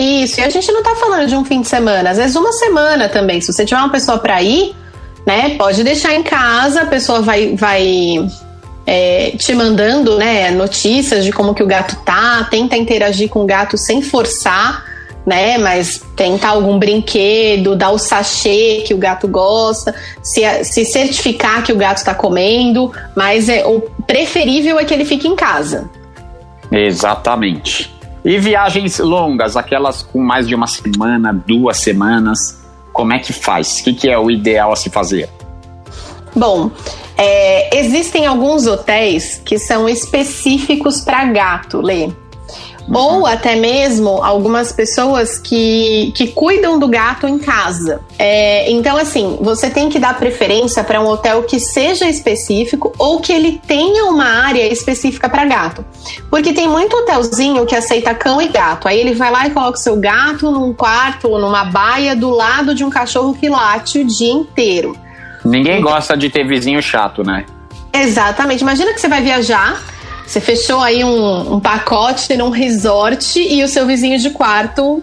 Isso, 0.00 0.40
e 0.40 0.44
a 0.44 0.48
gente 0.48 0.72
não 0.72 0.82
tá 0.82 0.94
falando 0.94 1.28
de 1.28 1.36
um 1.36 1.44
fim 1.44 1.60
de 1.60 1.68
semana, 1.68 2.10
às 2.10 2.16
vezes 2.16 2.34
uma 2.34 2.52
semana 2.52 3.06
também. 3.08 3.40
Se 3.40 3.52
você 3.52 3.66
tiver 3.66 3.78
uma 3.78 3.90
pessoa 3.90 4.18
para 4.18 4.42
ir, 4.42 4.74
né, 5.26 5.56
pode 5.58 5.84
deixar 5.84 6.14
em 6.14 6.22
casa, 6.22 6.82
a 6.82 6.86
pessoa 6.86 7.20
vai, 7.20 7.54
vai 7.54 8.26
é, 8.86 9.32
te 9.36 9.52
mandando 9.54 10.16
né, 10.16 10.50
notícias 10.50 11.22
de 11.22 11.32
como 11.32 11.54
que 11.54 11.62
o 11.62 11.66
gato 11.66 11.96
tá, 12.04 12.48
tenta 12.50 12.76
interagir 12.76 13.28
com 13.28 13.42
o 13.42 13.46
gato 13.46 13.76
sem 13.76 14.00
forçar 14.00 14.88
né? 15.26 15.58
Mas 15.58 16.02
tentar 16.16 16.50
algum 16.50 16.78
brinquedo, 16.78 17.76
dar 17.76 17.90
o 17.90 17.98
sachê 17.98 18.82
que 18.86 18.94
o 18.94 18.98
gato 18.98 19.28
gosta, 19.28 19.94
se, 20.22 20.64
se 20.64 20.84
certificar 20.84 21.62
que 21.62 21.72
o 21.72 21.76
gato 21.76 21.98
está 21.98 22.14
comendo, 22.14 22.90
mas 23.14 23.48
é, 23.48 23.66
o 23.66 23.80
preferível 24.06 24.78
é 24.78 24.84
que 24.84 24.94
ele 24.94 25.04
fique 25.04 25.28
em 25.28 25.36
casa. 25.36 25.90
Exatamente. 26.72 27.99
E 28.24 28.38
viagens 28.38 28.98
longas, 28.98 29.56
aquelas 29.56 30.02
com 30.02 30.22
mais 30.22 30.46
de 30.46 30.54
uma 30.54 30.66
semana, 30.66 31.32
duas 31.32 31.78
semanas, 31.78 32.60
como 32.92 33.12
é 33.12 33.18
que 33.18 33.32
faz? 33.32 33.80
O 33.80 33.84
que, 33.84 33.94
que 33.94 34.10
é 34.10 34.18
o 34.18 34.30
ideal 34.30 34.72
a 34.72 34.76
se 34.76 34.90
fazer? 34.90 35.28
Bom, 36.34 36.70
é, 37.16 37.78
existem 37.78 38.26
alguns 38.26 38.66
hotéis 38.66 39.40
que 39.44 39.58
são 39.58 39.88
específicos 39.88 41.00
para 41.00 41.24
gato, 41.26 41.80
Lê. 41.80 42.10
Uhum. 42.90 42.96
Ou 42.96 43.26
até 43.26 43.54
mesmo 43.54 44.22
algumas 44.22 44.72
pessoas 44.72 45.38
que, 45.38 46.12
que 46.16 46.28
cuidam 46.28 46.78
do 46.78 46.88
gato 46.88 47.28
em 47.28 47.38
casa. 47.38 48.00
É, 48.18 48.70
então, 48.70 48.96
assim, 48.96 49.38
você 49.40 49.70
tem 49.70 49.88
que 49.88 49.98
dar 49.98 50.18
preferência 50.18 50.82
para 50.82 51.00
um 51.00 51.06
hotel 51.06 51.44
que 51.44 51.60
seja 51.60 52.08
específico 52.08 52.92
ou 52.98 53.20
que 53.20 53.32
ele 53.32 53.60
tenha 53.64 54.04
uma 54.06 54.24
área 54.24 54.66
específica 54.70 55.28
para 55.28 55.44
gato. 55.44 55.84
Porque 56.28 56.52
tem 56.52 56.68
muito 56.68 56.96
hotelzinho 56.96 57.64
que 57.64 57.76
aceita 57.76 58.12
cão 58.14 58.42
e 58.42 58.48
gato. 58.48 58.88
Aí 58.88 58.98
ele 58.98 59.14
vai 59.14 59.30
lá 59.30 59.46
e 59.46 59.50
coloca 59.50 59.78
o 59.78 59.80
seu 59.80 59.96
gato 59.96 60.50
num 60.50 60.72
quarto 60.72 61.28
ou 61.28 61.38
numa 61.38 61.64
baia 61.64 62.16
do 62.16 62.30
lado 62.30 62.74
de 62.74 62.84
um 62.84 62.90
cachorro 62.90 63.34
que 63.34 63.48
late 63.48 64.00
o 64.00 64.04
dia 64.04 64.32
inteiro. 64.32 64.96
Ninguém 65.44 65.80
gosta 65.80 66.16
de 66.16 66.28
ter 66.28 66.46
vizinho 66.46 66.82
chato, 66.82 67.22
né? 67.22 67.46
Exatamente. 67.92 68.62
Imagina 68.62 68.92
que 68.92 69.00
você 69.00 69.08
vai 69.08 69.22
viajar 69.22 69.80
você 70.30 70.40
fechou 70.40 70.80
aí 70.80 71.02
um, 71.02 71.54
um 71.54 71.58
pacote 71.58 72.36
num 72.36 72.50
resort 72.50 73.40
e 73.40 73.64
o 73.64 73.68
seu 73.68 73.84
vizinho 73.84 74.16
de 74.16 74.30
quarto, 74.30 75.02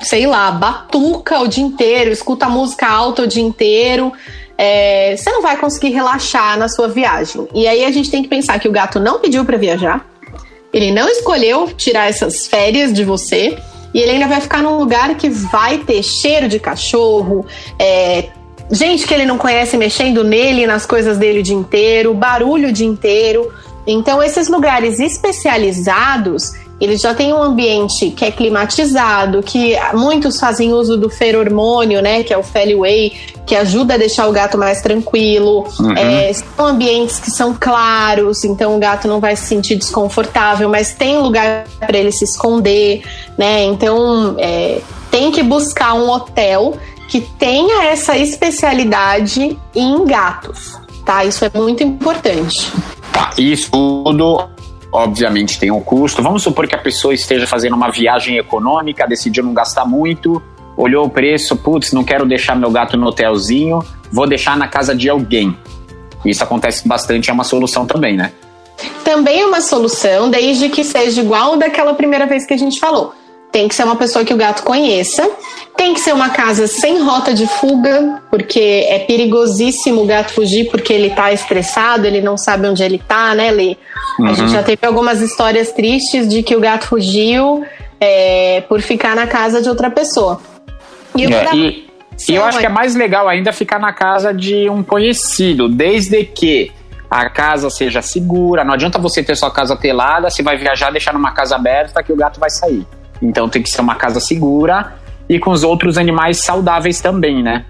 sei 0.00 0.26
lá, 0.26 0.50
batuca 0.50 1.40
o 1.40 1.46
dia 1.46 1.62
inteiro, 1.62 2.10
escuta 2.10 2.48
música 2.48 2.86
alta 2.88 3.24
o 3.24 3.26
dia 3.26 3.42
inteiro. 3.42 4.10
É, 4.56 5.14
você 5.14 5.30
não 5.30 5.42
vai 5.42 5.58
conseguir 5.58 5.90
relaxar 5.90 6.58
na 6.58 6.70
sua 6.70 6.88
viagem. 6.88 7.46
E 7.52 7.68
aí 7.68 7.84
a 7.84 7.90
gente 7.90 8.10
tem 8.10 8.22
que 8.22 8.30
pensar 8.30 8.58
que 8.58 8.66
o 8.66 8.72
gato 8.72 8.98
não 8.98 9.18
pediu 9.18 9.44
para 9.44 9.58
viajar, 9.58 10.06
ele 10.72 10.90
não 10.90 11.06
escolheu 11.06 11.68
tirar 11.76 12.08
essas 12.08 12.46
férias 12.46 12.94
de 12.94 13.04
você. 13.04 13.58
E 13.92 14.00
ele 14.00 14.12
ainda 14.12 14.26
vai 14.26 14.40
ficar 14.40 14.62
num 14.62 14.78
lugar 14.78 15.16
que 15.16 15.28
vai 15.28 15.76
ter 15.78 16.02
cheiro 16.02 16.48
de 16.48 16.58
cachorro, 16.58 17.44
é, 17.78 18.30
gente 18.70 19.06
que 19.06 19.12
ele 19.12 19.26
não 19.26 19.36
conhece 19.36 19.76
mexendo 19.76 20.22
nele, 20.22 20.66
nas 20.66 20.86
coisas 20.86 21.18
dele 21.18 21.40
o 21.40 21.42
dia 21.42 21.56
inteiro, 21.56 22.14
barulho 22.14 22.68
o 22.68 22.72
dia 22.72 22.86
inteiro. 22.86 23.52
Então, 23.92 24.22
esses 24.22 24.48
lugares 24.48 25.00
especializados, 25.00 26.52
ele 26.80 26.96
já 26.96 27.12
tem 27.12 27.32
um 27.32 27.42
ambiente 27.42 28.10
que 28.10 28.24
é 28.24 28.30
climatizado, 28.30 29.42
que 29.42 29.76
muitos 29.92 30.40
fazem 30.40 30.72
uso 30.72 30.96
do 30.96 31.10
feromônio, 31.10 32.00
né, 32.00 32.22
que 32.22 32.32
é 32.32 32.38
o 32.38 32.42
Feli 32.42 32.74
Whey, 32.74 33.12
que 33.46 33.54
ajuda 33.54 33.94
a 33.94 33.96
deixar 33.98 34.28
o 34.28 34.32
gato 34.32 34.56
mais 34.56 34.80
tranquilo. 34.80 35.66
Uhum. 35.78 35.92
É, 35.92 36.32
são 36.32 36.66
ambientes 36.66 37.18
que 37.18 37.30
são 37.30 37.54
claros, 37.58 38.44
então 38.44 38.76
o 38.76 38.78
gato 38.78 39.08
não 39.08 39.20
vai 39.20 39.36
se 39.36 39.46
sentir 39.46 39.76
desconfortável, 39.76 40.68
mas 40.68 40.94
tem 40.94 41.18
lugar 41.18 41.64
para 41.80 41.98
ele 41.98 42.12
se 42.12 42.24
esconder, 42.24 43.02
né? 43.36 43.64
Então 43.64 44.36
é, 44.38 44.80
tem 45.10 45.30
que 45.32 45.42
buscar 45.42 45.94
um 45.94 46.08
hotel 46.08 46.76
que 47.08 47.20
tenha 47.20 47.86
essa 47.86 48.16
especialidade 48.16 49.58
em 49.74 50.04
gatos, 50.06 50.78
tá? 51.04 51.24
Isso 51.24 51.44
é 51.44 51.50
muito 51.52 51.82
importante. 51.82 52.72
Tá, 53.12 53.30
isso 53.36 53.70
tudo 53.70 54.48
obviamente 54.92 55.58
tem 55.58 55.70
um 55.70 55.80
custo. 55.80 56.22
Vamos 56.22 56.42
supor 56.42 56.66
que 56.66 56.74
a 56.74 56.78
pessoa 56.78 57.14
esteja 57.14 57.46
fazendo 57.46 57.74
uma 57.74 57.90
viagem 57.90 58.36
econômica, 58.36 59.06
decidiu 59.06 59.44
não 59.44 59.54
gastar 59.54 59.84
muito, 59.84 60.42
olhou 60.76 61.06
o 61.06 61.10
preço, 61.10 61.56
putz, 61.56 61.92
não 61.92 62.04
quero 62.04 62.26
deixar 62.26 62.56
meu 62.56 62.70
gato 62.70 62.96
no 62.96 63.06
hotelzinho, 63.06 63.80
vou 64.10 64.26
deixar 64.26 64.56
na 64.56 64.68
casa 64.68 64.94
de 64.94 65.08
alguém. 65.08 65.56
Isso 66.24 66.42
acontece 66.42 66.86
bastante, 66.86 67.30
é 67.30 67.32
uma 67.32 67.44
solução 67.44 67.86
também, 67.86 68.16
né? 68.16 68.32
Também 69.04 69.40
é 69.40 69.46
uma 69.46 69.60
solução, 69.60 70.30
desde 70.30 70.68
que 70.68 70.84
seja 70.84 71.20
igual 71.20 71.56
daquela 71.56 71.94
primeira 71.94 72.26
vez 72.26 72.46
que 72.46 72.54
a 72.54 72.56
gente 72.56 72.78
falou. 72.78 73.14
Tem 73.52 73.66
que 73.66 73.74
ser 73.74 73.84
uma 73.84 73.96
pessoa 73.96 74.24
que 74.24 74.32
o 74.32 74.36
gato 74.36 74.62
conheça. 74.62 75.28
Tem 75.76 75.94
que 75.94 76.00
ser 76.00 76.12
uma 76.12 76.30
casa 76.30 76.66
sem 76.66 77.02
rota 77.02 77.32
de 77.32 77.46
fuga, 77.46 78.22
porque 78.30 78.86
é 78.88 78.98
perigosíssimo 79.00 80.02
o 80.02 80.06
gato 80.06 80.32
fugir 80.32 80.70
porque 80.70 80.92
ele 80.92 81.10
tá 81.10 81.32
estressado, 81.32 82.06
ele 82.06 82.20
não 82.20 82.36
sabe 82.36 82.68
onde 82.68 82.82
ele 82.82 82.98
tá, 82.98 83.34
né, 83.34 83.50
Lê? 83.50 83.76
Uhum. 84.18 84.26
A 84.26 84.32
gente 84.34 84.52
já 84.52 84.62
teve 84.62 84.86
algumas 84.86 85.20
histórias 85.20 85.72
tristes 85.72 86.28
de 86.28 86.42
que 86.42 86.54
o 86.54 86.60
gato 86.60 86.86
fugiu 86.86 87.64
é, 88.00 88.62
por 88.68 88.80
ficar 88.80 89.16
na 89.16 89.26
casa 89.26 89.62
de 89.62 89.68
outra 89.68 89.90
pessoa. 89.90 90.40
E, 91.16 91.24
é, 91.24 91.54
e, 91.54 91.90
e 92.28 92.34
eu 92.34 92.44
acho 92.44 92.58
que 92.58 92.66
é 92.66 92.70
mais 92.70 92.94
legal 92.94 93.28
ainda 93.28 93.52
ficar 93.52 93.78
na 93.78 93.92
casa 93.92 94.32
de 94.32 94.68
um 94.68 94.82
conhecido, 94.82 95.68
desde 95.68 96.24
que 96.24 96.70
a 97.10 97.28
casa 97.28 97.68
seja 97.68 98.00
segura. 98.00 98.64
Não 98.64 98.74
adianta 98.74 98.98
você 98.98 99.22
ter 99.22 99.36
sua 99.36 99.50
casa 99.50 99.76
telada, 99.76 100.30
se 100.30 100.42
vai 100.42 100.56
viajar, 100.56 100.90
deixar 100.90 101.12
numa 101.12 101.32
casa 101.32 101.56
aberta 101.56 102.02
que 102.02 102.12
o 102.12 102.16
gato 102.16 102.38
vai 102.38 102.50
sair. 102.50 102.86
Então 103.22 103.48
tem 103.48 103.62
que 103.62 103.70
ser 103.70 103.80
uma 103.80 103.94
casa 103.94 104.20
segura 104.20 104.94
e 105.28 105.38
com 105.38 105.50
os 105.50 105.62
outros 105.62 105.96
animais 105.96 106.38
saudáveis 106.38 107.00
também, 107.00 107.42
né? 107.42 107.64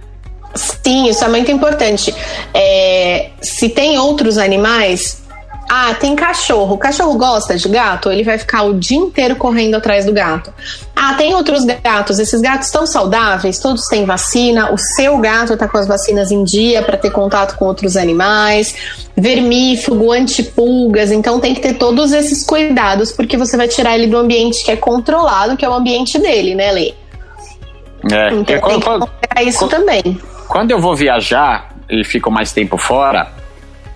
Sim, 0.54 1.08
isso 1.08 1.24
é 1.24 1.28
muito 1.28 1.50
importante. 1.50 2.14
É, 2.52 3.30
se 3.40 3.68
tem 3.68 3.98
outros 3.98 4.38
animais, 4.38 5.19
ah, 5.72 5.94
tem 5.94 6.16
cachorro. 6.16 6.74
O 6.74 6.78
cachorro 6.78 7.16
gosta 7.16 7.56
de 7.56 7.68
gato, 7.68 8.10
ele 8.10 8.24
vai 8.24 8.36
ficar 8.36 8.64
o 8.64 8.74
dia 8.74 8.98
inteiro 8.98 9.36
correndo 9.36 9.76
atrás 9.76 10.04
do 10.04 10.12
gato. 10.12 10.52
Ah, 10.96 11.14
tem 11.14 11.32
outros 11.32 11.64
gatos. 11.64 12.18
Esses 12.18 12.40
gatos 12.40 12.66
estão 12.66 12.84
saudáveis, 12.84 13.60
todos 13.60 13.86
têm 13.86 14.04
vacina. 14.04 14.72
O 14.72 14.76
seu 14.76 15.16
gato 15.18 15.52
está 15.52 15.68
com 15.68 15.78
as 15.78 15.86
vacinas 15.86 16.32
em 16.32 16.42
dia 16.42 16.82
para 16.82 16.96
ter 16.96 17.10
contato 17.10 17.56
com 17.56 17.66
outros 17.66 17.96
animais. 17.96 18.74
Vermífugo, 19.16 20.10
antipulgas. 20.10 21.12
Então 21.12 21.38
tem 21.38 21.54
que 21.54 21.60
ter 21.60 21.74
todos 21.74 22.12
esses 22.12 22.44
cuidados, 22.44 23.12
porque 23.12 23.36
você 23.36 23.56
vai 23.56 23.68
tirar 23.68 23.94
ele 23.94 24.08
do 24.08 24.16
ambiente 24.16 24.64
que 24.64 24.72
é 24.72 24.76
controlado, 24.76 25.56
que 25.56 25.64
é 25.64 25.68
o 25.68 25.72
ambiente 25.72 26.18
dele, 26.18 26.56
né, 26.56 26.72
Lê? 26.72 26.94
É, 28.10 28.26
então 28.26 28.42
tem 28.42 28.58
quando, 28.58 29.06
que 29.06 29.42
isso 29.44 29.60
quando, 29.60 29.70
também. 29.70 30.20
Quando 30.48 30.72
eu 30.72 30.80
vou 30.80 30.96
viajar 30.96 31.76
e 31.88 32.02
fico 32.02 32.28
mais 32.28 32.50
tempo 32.50 32.76
fora, 32.76 33.28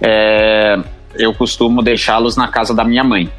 é, 0.00 0.76
eu 1.16 1.34
costumo 1.34 1.82
deixá-los 1.82 2.36
na 2.36 2.48
casa 2.48 2.74
da 2.74 2.84
minha 2.84 3.04
mãe, 3.04 3.30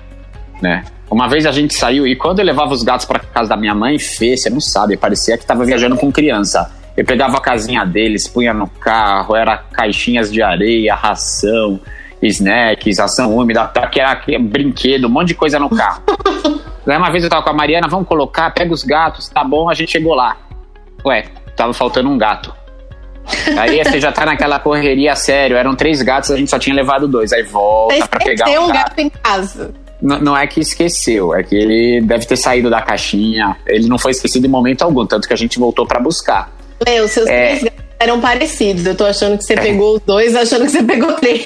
né? 0.61 0.85
Uma 1.09 1.27
vez 1.27 1.45
a 1.45 1.51
gente 1.51 1.73
saiu 1.73 2.07
e 2.07 2.15
quando 2.15 2.39
eu 2.39 2.45
levava 2.45 2.73
os 2.73 2.83
gatos 2.83 3.05
para 3.05 3.19
casa 3.19 3.49
da 3.49 3.57
minha 3.57 3.75
mãe, 3.75 3.99
fez, 3.99 4.41
você 4.41 4.49
não 4.49 4.59
sabe, 4.59 4.97
parecia 4.97 5.37
que 5.37 5.43
estava 5.43 5.63
viajando 5.63 5.95
com 5.95 6.11
criança. 6.11 6.71
Eu 6.97 7.05
pegava 7.05 7.37
a 7.37 7.41
casinha 7.41 7.85
deles, 7.85 8.27
punha 8.27 8.53
no 8.53 8.67
carro, 8.67 9.35
era 9.35 9.57
caixinhas 9.57 10.31
de 10.31 10.41
areia, 10.41 10.95
ração, 10.95 11.79
snacks, 12.21 12.99
ação 12.99 13.35
úmida, 13.35 13.69
que 13.91 13.99
era 13.99 14.19
brinquedo, 14.39 15.05
um 15.05 15.09
monte 15.09 15.29
de 15.29 15.35
coisa 15.35 15.59
no 15.59 15.69
carro. 15.69 16.01
Daí 16.85 16.97
uma 16.97 17.11
vez 17.11 17.23
eu 17.23 17.29
tava 17.29 17.43
com 17.43 17.49
a 17.49 17.53
Mariana, 17.53 17.87
vamos 17.87 18.07
colocar, 18.07 18.51
pega 18.51 18.73
os 18.73 18.83
gatos, 18.83 19.27
tá 19.27 19.43
bom, 19.43 19.69
a 19.69 19.73
gente 19.73 19.91
chegou 19.91 20.13
lá. 20.13 20.37
Ué, 21.05 21.23
tava 21.55 21.73
faltando 21.73 22.09
um 22.09 22.17
gato. 22.17 22.53
Aí 23.57 23.83
você 23.83 23.99
já 23.99 24.11
tá 24.11 24.25
naquela 24.25 24.59
correria 24.59 25.15
sério. 25.15 25.57
Eram 25.57 25.75
três 25.75 26.01
gatos, 26.01 26.31
a 26.31 26.37
gente 26.37 26.49
só 26.49 26.59
tinha 26.59 26.75
levado 26.75 27.07
dois. 27.07 27.31
Aí 27.33 27.43
volta 27.43 27.95
você 27.95 28.07
pra 28.07 28.19
pegar 28.19 28.49
um, 28.49 28.65
um 28.65 28.67
gato. 28.67 28.89
gato 28.89 28.99
em 28.99 29.09
casa. 29.09 29.73
Não, 30.01 30.19
não, 30.19 30.37
é 30.37 30.45
que 30.45 30.59
esqueceu, 30.59 31.33
é 31.33 31.41
que 31.41 31.55
ele 31.55 32.01
deve 32.01 32.25
ter 32.25 32.35
saído 32.35 32.69
da 32.69 32.81
caixinha. 32.81 33.55
Ele 33.65 33.87
não 33.87 33.97
foi 33.97 34.11
esquecido 34.11 34.45
em 34.45 34.49
momento 34.49 34.83
algum, 34.83 35.05
tanto 35.05 35.27
que 35.27 35.33
a 35.33 35.37
gente 35.37 35.57
voltou 35.57 35.85
para 35.85 35.99
buscar. 35.99 36.51
Meu, 36.85 37.07
seus 37.07 37.27
é... 37.27 37.47
três 37.47 37.63
gatos 37.63 37.85
eram 37.99 38.19
parecidos. 38.19 38.85
Eu 38.85 38.95
tô 38.95 39.05
achando 39.05 39.37
que 39.37 39.43
você 39.43 39.53
é... 39.53 39.61
pegou 39.61 39.99
dois, 40.05 40.35
achando 40.35 40.65
que 40.65 40.71
você 40.71 40.83
pegou 40.83 41.13
três. 41.13 41.45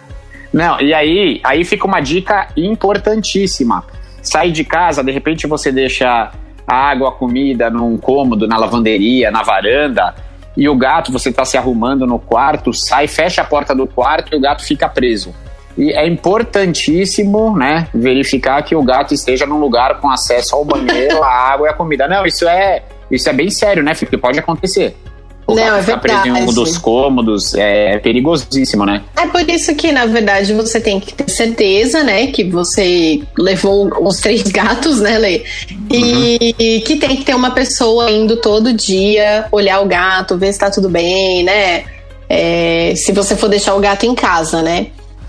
não, 0.52 0.80
e 0.80 0.92
aí, 0.92 1.40
aí 1.44 1.64
fica 1.64 1.86
uma 1.86 2.00
dica 2.00 2.48
importantíssima. 2.56 3.84
Sai 4.20 4.50
de 4.50 4.64
casa, 4.64 5.02
de 5.02 5.12
repente 5.12 5.46
você 5.46 5.70
deixa 5.70 6.32
a 6.66 6.74
água, 6.74 7.10
a 7.10 7.12
comida 7.12 7.70
num 7.70 7.96
cômodo, 7.96 8.48
na 8.48 8.56
lavanderia, 8.56 9.30
na 9.30 9.42
varanda 9.42 10.14
e 10.56 10.68
o 10.68 10.76
gato, 10.76 11.10
você 11.12 11.30
está 11.30 11.44
se 11.44 11.56
arrumando 11.56 12.06
no 12.06 12.18
quarto, 12.18 12.72
sai, 12.72 13.08
fecha 13.08 13.42
a 13.42 13.44
porta 13.44 13.74
do 13.74 13.86
quarto 13.86 14.34
e 14.34 14.36
o 14.36 14.40
gato 14.40 14.64
fica 14.64 14.88
preso. 14.88 15.34
E 15.76 15.92
é 15.92 16.06
importantíssimo, 16.06 17.56
né, 17.56 17.88
verificar 17.92 18.62
que 18.62 18.76
o 18.76 18.82
gato 18.82 19.12
esteja 19.12 19.44
num 19.44 19.58
lugar 19.58 20.00
com 20.00 20.08
acesso 20.08 20.54
ao 20.54 20.64
banheiro, 20.64 21.22
a 21.22 21.28
água 21.28 21.66
e 21.66 21.70
a 21.70 21.74
comida. 21.74 22.06
Não, 22.06 22.24
isso 22.24 22.46
é, 22.46 22.82
isso 23.10 23.28
é 23.28 23.32
bem 23.32 23.50
sério, 23.50 23.82
né, 23.82 23.94
Felipe? 23.94 24.16
Pode 24.16 24.38
acontecer. 24.38 24.96
O 25.46 25.54
não, 25.54 25.76
é 25.76 25.82
ficar 25.82 25.98
preso 25.98 26.26
em 26.26 26.32
um 26.32 26.46
dos 26.46 26.78
cômodos 26.78 27.54
é 27.54 27.98
perigosíssimo, 27.98 28.86
né? 28.86 29.02
É 29.16 29.26
por 29.26 29.48
isso 29.48 29.74
que, 29.74 29.92
na 29.92 30.06
verdade, 30.06 30.54
você 30.54 30.80
tem 30.80 30.98
que 30.98 31.12
ter 31.12 31.30
certeza, 31.30 32.02
né, 32.02 32.28
que 32.28 32.44
você 32.44 33.22
levou 33.38 33.90
os 34.06 34.20
três 34.20 34.42
gatos, 34.50 35.00
né, 35.00 35.18
Lê? 35.18 35.44
E 35.90 36.38
uhum. 36.38 36.80
que 36.84 36.96
tem 36.96 37.16
que 37.16 37.24
ter 37.24 37.34
uma 37.34 37.50
pessoa 37.50 38.10
indo 38.10 38.36
todo 38.36 38.72
dia 38.72 39.46
olhar 39.52 39.80
o 39.80 39.86
gato, 39.86 40.38
ver 40.38 40.52
se 40.52 40.58
tá 40.58 40.70
tudo 40.70 40.88
bem, 40.88 41.44
né? 41.44 41.84
É, 42.28 42.94
se 42.96 43.12
você 43.12 43.36
for 43.36 43.48
deixar 43.48 43.74
o 43.74 43.80
gato 43.80 44.06
em 44.06 44.14
casa, 44.14 44.62
né? 44.62 44.86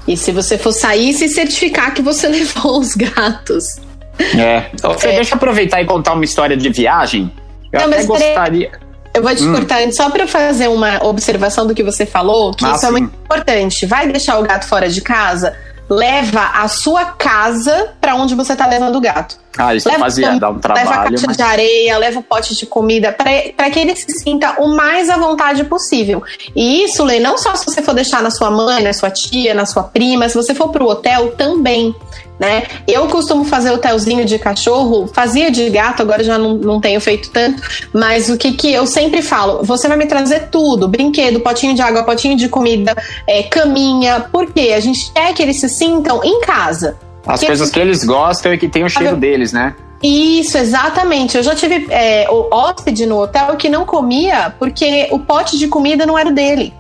E 0.07 0.15
se 0.15 0.31
você 0.31 0.57
for 0.57 0.71
sair, 0.71 1.13
se 1.13 1.27
certificar 1.27 1.93
que 1.93 2.01
você 2.01 2.27
levou 2.29 2.79
os 2.79 2.95
gatos. 2.95 3.81
É. 4.19 4.65
Você 4.81 5.07
é. 5.07 5.15
deixa 5.15 5.33
eu 5.33 5.37
aproveitar 5.37 5.81
e 5.81 5.85
contar 5.85 6.13
uma 6.13 6.23
história 6.23 6.55
de 6.55 6.69
viagem. 6.69 7.29
Eu 7.71 7.81
não, 7.81 7.87
até 7.87 8.05
gostaria. 8.05 8.71
Eu 9.15 9.23
vou 9.23 9.33
te 9.33 9.43
hum. 9.43 9.53
cortar 9.53 9.81
antes 9.81 9.95
só 9.95 10.09
para 10.09 10.27
fazer 10.27 10.67
uma 10.67 11.01
observação 11.05 11.65
do 11.65 11.73
que 11.73 11.81
você 11.81 12.05
falou, 12.05 12.53
que 12.53 12.65
ah, 12.65 12.71
isso 12.71 12.81
sim. 12.81 12.87
é 12.87 12.91
muito 12.91 13.15
importante. 13.15 13.85
Vai 13.85 14.07
deixar 14.11 14.37
o 14.37 14.43
gato 14.43 14.67
fora 14.67 14.89
de 14.89 14.99
casa? 14.99 15.55
Leva 15.89 16.51
a 16.53 16.67
sua 16.67 17.05
casa 17.05 17.93
para 18.01 18.15
onde 18.15 18.35
você 18.35 18.55
tá 18.57 18.67
levando 18.67 18.97
o 18.97 19.01
gato. 19.01 19.37
Ah, 19.57 19.73
isso 19.73 19.87
leva, 19.87 19.99
fazia, 19.99 20.39
dá 20.39 20.49
um 20.49 20.59
trabalho. 20.59 20.89
Leva 20.89 21.01
a 21.01 21.09
caixa 21.09 21.27
mas... 21.27 21.37
de 21.37 21.43
areia, 21.43 21.97
leva 21.97 22.19
o 22.19 22.23
pote 22.23 22.55
de 22.55 22.65
comida, 22.65 23.11
para 23.11 23.69
que 23.69 23.79
ele 23.79 23.95
se 23.95 24.11
sinta 24.19 24.61
o 24.61 24.67
mais 24.67 25.09
à 25.09 25.17
vontade 25.17 25.63
possível. 25.63 26.23
E 26.55 26.83
isso, 26.83 27.03
Lê, 27.03 27.19
não 27.19 27.37
só 27.37 27.55
se 27.55 27.65
você 27.65 27.81
for 27.81 27.93
deixar 27.93 28.21
na 28.21 28.31
sua 28.31 28.51
mãe, 28.51 28.83
na 28.83 28.93
sua 28.93 29.09
tia, 29.09 29.53
na 29.53 29.65
sua 29.65 29.83
prima, 29.83 30.27
se 30.27 30.35
você 30.35 30.53
for 30.53 30.69
pro 30.69 30.87
hotel 30.87 31.31
também 31.31 31.95
né? 32.39 32.63
Eu 32.87 33.07
costumo 33.07 33.45
fazer 33.45 33.71
hotelzinho 33.71 34.25
de 34.25 34.37
cachorro, 34.37 35.07
fazia 35.07 35.49
de 35.49 35.69
gato, 35.69 36.01
agora 36.01 36.23
já 36.23 36.37
não, 36.37 36.55
não 36.55 36.81
tenho 36.81 36.99
feito 36.99 37.29
tanto, 37.31 37.61
mas 37.93 38.29
o 38.29 38.37
que, 38.37 38.53
que 38.53 38.71
eu 38.71 38.85
sempre 38.85 39.21
falo, 39.21 39.63
você 39.63 39.87
vai 39.87 39.97
me 39.97 40.05
trazer 40.05 40.49
tudo, 40.49 40.87
brinquedo, 40.87 41.39
potinho 41.39 41.73
de 41.73 41.81
água, 41.81 42.03
potinho 42.03 42.35
de 42.35 42.49
comida, 42.49 42.95
é, 43.27 43.43
caminha, 43.43 44.27
porque 44.31 44.73
a 44.75 44.79
gente 44.79 45.11
quer 45.13 45.33
que 45.33 45.41
eles 45.41 45.59
se 45.59 45.69
sintam 45.69 46.21
em 46.23 46.41
casa. 46.41 46.97
As 47.25 47.39
que 47.39 47.47
coisas 47.47 47.67
eles... 47.67 47.73
que 47.73 47.79
eles 47.79 48.03
gostam 48.03 48.53
e 48.53 48.57
que 48.57 48.67
tem 48.67 48.83
o 48.83 48.89
cheiro 48.89 49.15
deles, 49.15 49.51
né? 49.51 49.75
Isso, 50.03 50.57
exatamente. 50.57 51.37
Eu 51.37 51.43
já 51.43 51.55
tive 51.55 51.87
é, 51.89 52.27
o 52.29 52.47
hóspede 52.53 53.05
no 53.05 53.17
hotel 53.17 53.55
que 53.55 53.69
não 53.69 53.85
comia 53.85 54.53
porque 54.59 55.07
o 55.11 55.19
pote 55.19 55.57
de 55.57 55.67
comida 55.67 56.05
não 56.05 56.17
era 56.17 56.31
dele. 56.31 56.73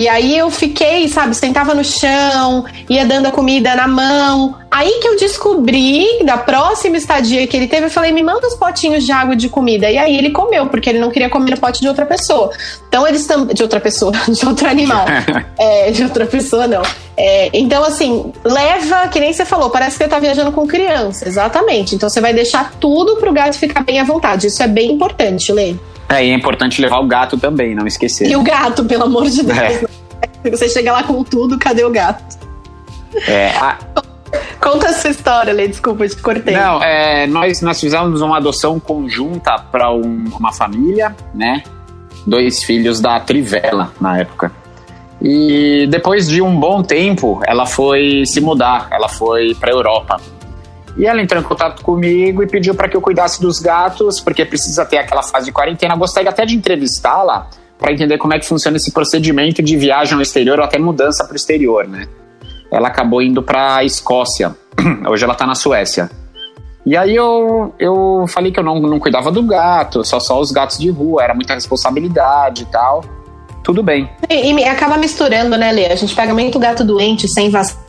E 0.00 0.08
aí 0.08 0.38
eu 0.38 0.50
fiquei, 0.50 1.06
sabe, 1.08 1.36
sentava 1.36 1.74
no 1.74 1.84
chão, 1.84 2.64
ia 2.88 3.04
dando 3.04 3.26
a 3.26 3.30
comida 3.30 3.74
na 3.74 3.86
mão. 3.86 4.56
Aí 4.70 4.98
que 4.98 5.06
eu 5.06 5.18
descobri, 5.18 6.24
da 6.24 6.38
próxima 6.38 6.96
estadia 6.96 7.46
que 7.46 7.54
ele 7.54 7.68
teve, 7.68 7.84
eu 7.84 7.90
falei, 7.90 8.10
me 8.10 8.22
manda 8.22 8.46
os 8.46 8.54
potinhos 8.54 9.04
de 9.04 9.12
água 9.12 9.36
de 9.36 9.50
comida. 9.50 9.90
E 9.90 9.98
aí 9.98 10.16
ele 10.16 10.30
comeu, 10.30 10.68
porque 10.68 10.88
ele 10.88 10.98
não 10.98 11.10
queria 11.10 11.28
comer 11.28 11.50
no 11.50 11.58
pote 11.58 11.82
de 11.82 11.88
outra 11.88 12.06
pessoa. 12.06 12.50
Então 12.88 13.06
eles 13.06 13.26
também. 13.26 13.54
De 13.54 13.62
outra 13.62 13.78
pessoa, 13.78 14.10
de 14.26 14.46
outro 14.46 14.66
animal. 14.66 15.04
é, 15.60 15.90
de 15.90 16.02
outra 16.02 16.24
pessoa, 16.24 16.66
não. 16.66 16.80
É, 17.14 17.50
então, 17.52 17.84
assim, 17.84 18.32
leva, 18.42 19.06
que 19.08 19.20
nem 19.20 19.34
você 19.34 19.44
falou, 19.44 19.68
parece 19.68 19.98
que 19.98 20.04
você 20.04 20.08
tá 20.08 20.18
viajando 20.18 20.50
com 20.50 20.66
criança, 20.66 21.28
exatamente. 21.28 21.94
Então 21.94 22.08
você 22.08 22.22
vai 22.22 22.32
deixar 22.32 22.72
tudo 22.80 23.16
pro 23.16 23.34
gato 23.34 23.58
ficar 23.58 23.84
bem 23.84 24.00
à 24.00 24.04
vontade. 24.04 24.46
Isso 24.46 24.62
é 24.62 24.66
bem 24.66 24.92
importante, 24.92 25.52
Lê. 25.52 25.74
É, 26.10 26.26
e 26.26 26.30
é 26.30 26.34
importante 26.34 26.82
levar 26.82 26.98
o 26.98 27.06
gato 27.06 27.38
também, 27.38 27.74
não 27.74 27.86
esquecer. 27.86 28.28
E 28.28 28.36
o 28.36 28.42
gato, 28.42 28.84
pelo 28.84 29.04
amor 29.04 29.28
de 29.30 29.44
Deus. 29.44 29.58
É. 29.58 29.86
Você 30.50 30.68
chega 30.68 30.92
lá 30.92 31.04
com 31.04 31.22
tudo, 31.22 31.58
cadê 31.58 31.84
o 31.84 31.90
gato? 31.90 32.38
É, 33.28 33.50
a... 33.50 33.78
Conta 34.60 34.88
essa 34.88 35.08
história, 35.08 35.52
Lê, 35.52 35.68
desculpa, 35.68 36.06
te 36.06 36.16
cortei. 36.16 36.54
Não, 36.54 36.82
é, 36.82 37.26
nós, 37.26 37.62
nós 37.62 37.80
fizemos 37.80 38.20
uma 38.20 38.36
adoção 38.36 38.78
conjunta 38.78 39.58
para 39.58 39.90
um, 39.92 40.24
uma 40.38 40.52
família, 40.52 41.14
né? 41.34 41.62
Dois 42.26 42.62
filhos 42.62 43.00
da 43.00 43.18
Trivela 43.20 43.92
na 44.00 44.18
época. 44.18 44.52
E 45.22 45.86
depois 45.90 46.28
de 46.28 46.42
um 46.42 46.58
bom 46.58 46.82
tempo, 46.82 47.40
ela 47.46 47.66
foi 47.66 48.24
se 48.26 48.40
mudar, 48.40 48.88
ela 48.90 49.08
foi 49.08 49.54
para 49.54 49.70
Europa. 49.70 50.20
E 50.96 51.06
ela 51.06 51.20
entrou 51.22 51.40
em 51.40 51.44
contato 51.44 51.82
comigo 51.82 52.42
e 52.42 52.46
pediu 52.46 52.74
para 52.74 52.88
que 52.88 52.96
eu 52.96 53.00
cuidasse 53.00 53.40
dos 53.40 53.58
gatos, 53.58 54.20
porque 54.20 54.44
precisa 54.44 54.84
ter 54.84 54.98
aquela 54.98 55.22
fase 55.22 55.46
de 55.46 55.52
quarentena. 55.52 55.94
Gostaria 55.96 56.30
até 56.30 56.44
de 56.44 56.56
entrevistá-la 56.56 57.48
para 57.78 57.92
entender 57.92 58.18
como 58.18 58.34
é 58.34 58.38
que 58.38 58.46
funciona 58.46 58.76
esse 58.76 58.92
procedimento 58.92 59.62
de 59.62 59.76
viagem 59.76 60.14
ao 60.14 60.20
exterior 60.20 60.58
ou 60.58 60.64
até 60.64 60.78
mudança 60.78 61.24
para 61.24 61.32
o 61.32 61.36
exterior, 61.36 61.88
né? 61.88 62.06
Ela 62.70 62.88
acabou 62.88 63.22
indo 63.22 63.42
para 63.42 63.76
a 63.76 63.84
Escócia. 63.84 64.54
Hoje 65.08 65.24
ela 65.24 65.32
está 65.32 65.46
na 65.46 65.54
Suécia. 65.54 66.10
E 66.84 66.96
aí 66.96 67.14
eu, 67.14 67.74
eu 67.78 68.24
falei 68.28 68.52
que 68.52 68.58
eu 68.58 68.64
não, 68.64 68.80
não 68.80 68.98
cuidava 68.98 69.30
do 69.30 69.42
gato, 69.42 70.04
só 70.04 70.18
só 70.18 70.40
os 70.40 70.50
gatos 70.50 70.78
de 70.78 70.90
rua, 70.90 71.22
era 71.22 71.34
muita 71.34 71.54
responsabilidade 71.54 72.62
e 72.62 72.66
tal. 72.66 73.02
Tudo 73.62 73.82
bem. 73.82 74.08
E, 74.28 74.52
e 74.52 74.64
acaba 74.64 74.96
misturando, 74.96 75.56
né, 75.56 75.70
Lê? 75.72 75.86
A 75.86 75.94
gente 75.94 76.14
pega 76.14 76.32
muito 76.32 76.58
gato 76.58 76.82
doente 76.82 77.28
sem 77.28 77.50
vacina, 77.50 77.80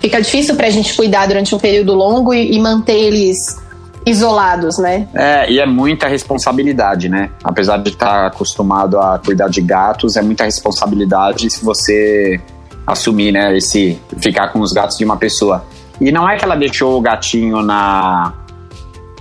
fica 0.00 0.20
difícil 0.20 0.56
pra 0.56 0.68
gente 0.70 0.94
cuidar 0.94 1.26
durante 1.26 1.54
um 1.54 1.58
período 1.58 1.94
longo 1.94 2.34
e, 2.34 2.54
e 2.54 2.60
manter 2.60 2.98
eles 2.98 3.60
isolados, 4.04 4.78
né? 4.78 5.06
É, 5.14 5.50
e 5.50 5.60
é 5.60 5.66
muita 5.66 6.08
responsabilidade, 6.08 7.08
né? 7.08 7.30
Apesar 7.42 7.76
de 7.78 7.90
estar 7.90 8.26
acostumado 8.26 8.98
a 8.98 9.18
cuidar 9.18 9.48
de 9.48 9.60
gatos, 9.60 10.16
é 10.16 10.22
muita 10.22 10.44
responsabilidade 10.44 11.48
se 11.48 11.64
você 11.64 12.40
assumir, 12.86 13.32
né, 13.32 13.56
esse 13.56 13.96
ficar 14.18 14.48
com 14.48 14.60
os 14.60 14.72
gatos 14.72 14.98
de 14.98 15.04
uma 15.04 15.16
pessoa. 15.16 15.64
E 16.00 16.10
não 16.10 16.28
é 16.28 16.36
que 16.36 16.44
ela 16.44 16.56
deixou 16.56 16.98
o 16.98 17.00
gatinho 17.00 17.62
na 17.62 18.34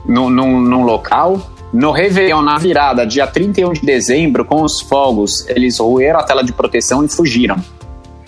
no, 0.05 0.29
num, 0.29 0.59
num 0.59 0.83
local. 0.83 1.39
No 1.71 1.91
Réveillon, 1.91 2.41
na 2.41 2.57
virada, 2.57 3.05
dia 3.05 3.25
31 3.25 3.73
de 3.73 3.81
dezembro, 3.81 4.43
com 4.43 4.61
os 4.61 4.81
fogos, 4.81 5.47
eles 5.47 5.79
roeram 5.79 6.19
a 6.19 6.23
tela 6.23 6.43
de 6.43 6.51
proteção 6.51 7.05
e 7.05 7.07
fugiram. 7.07 7.55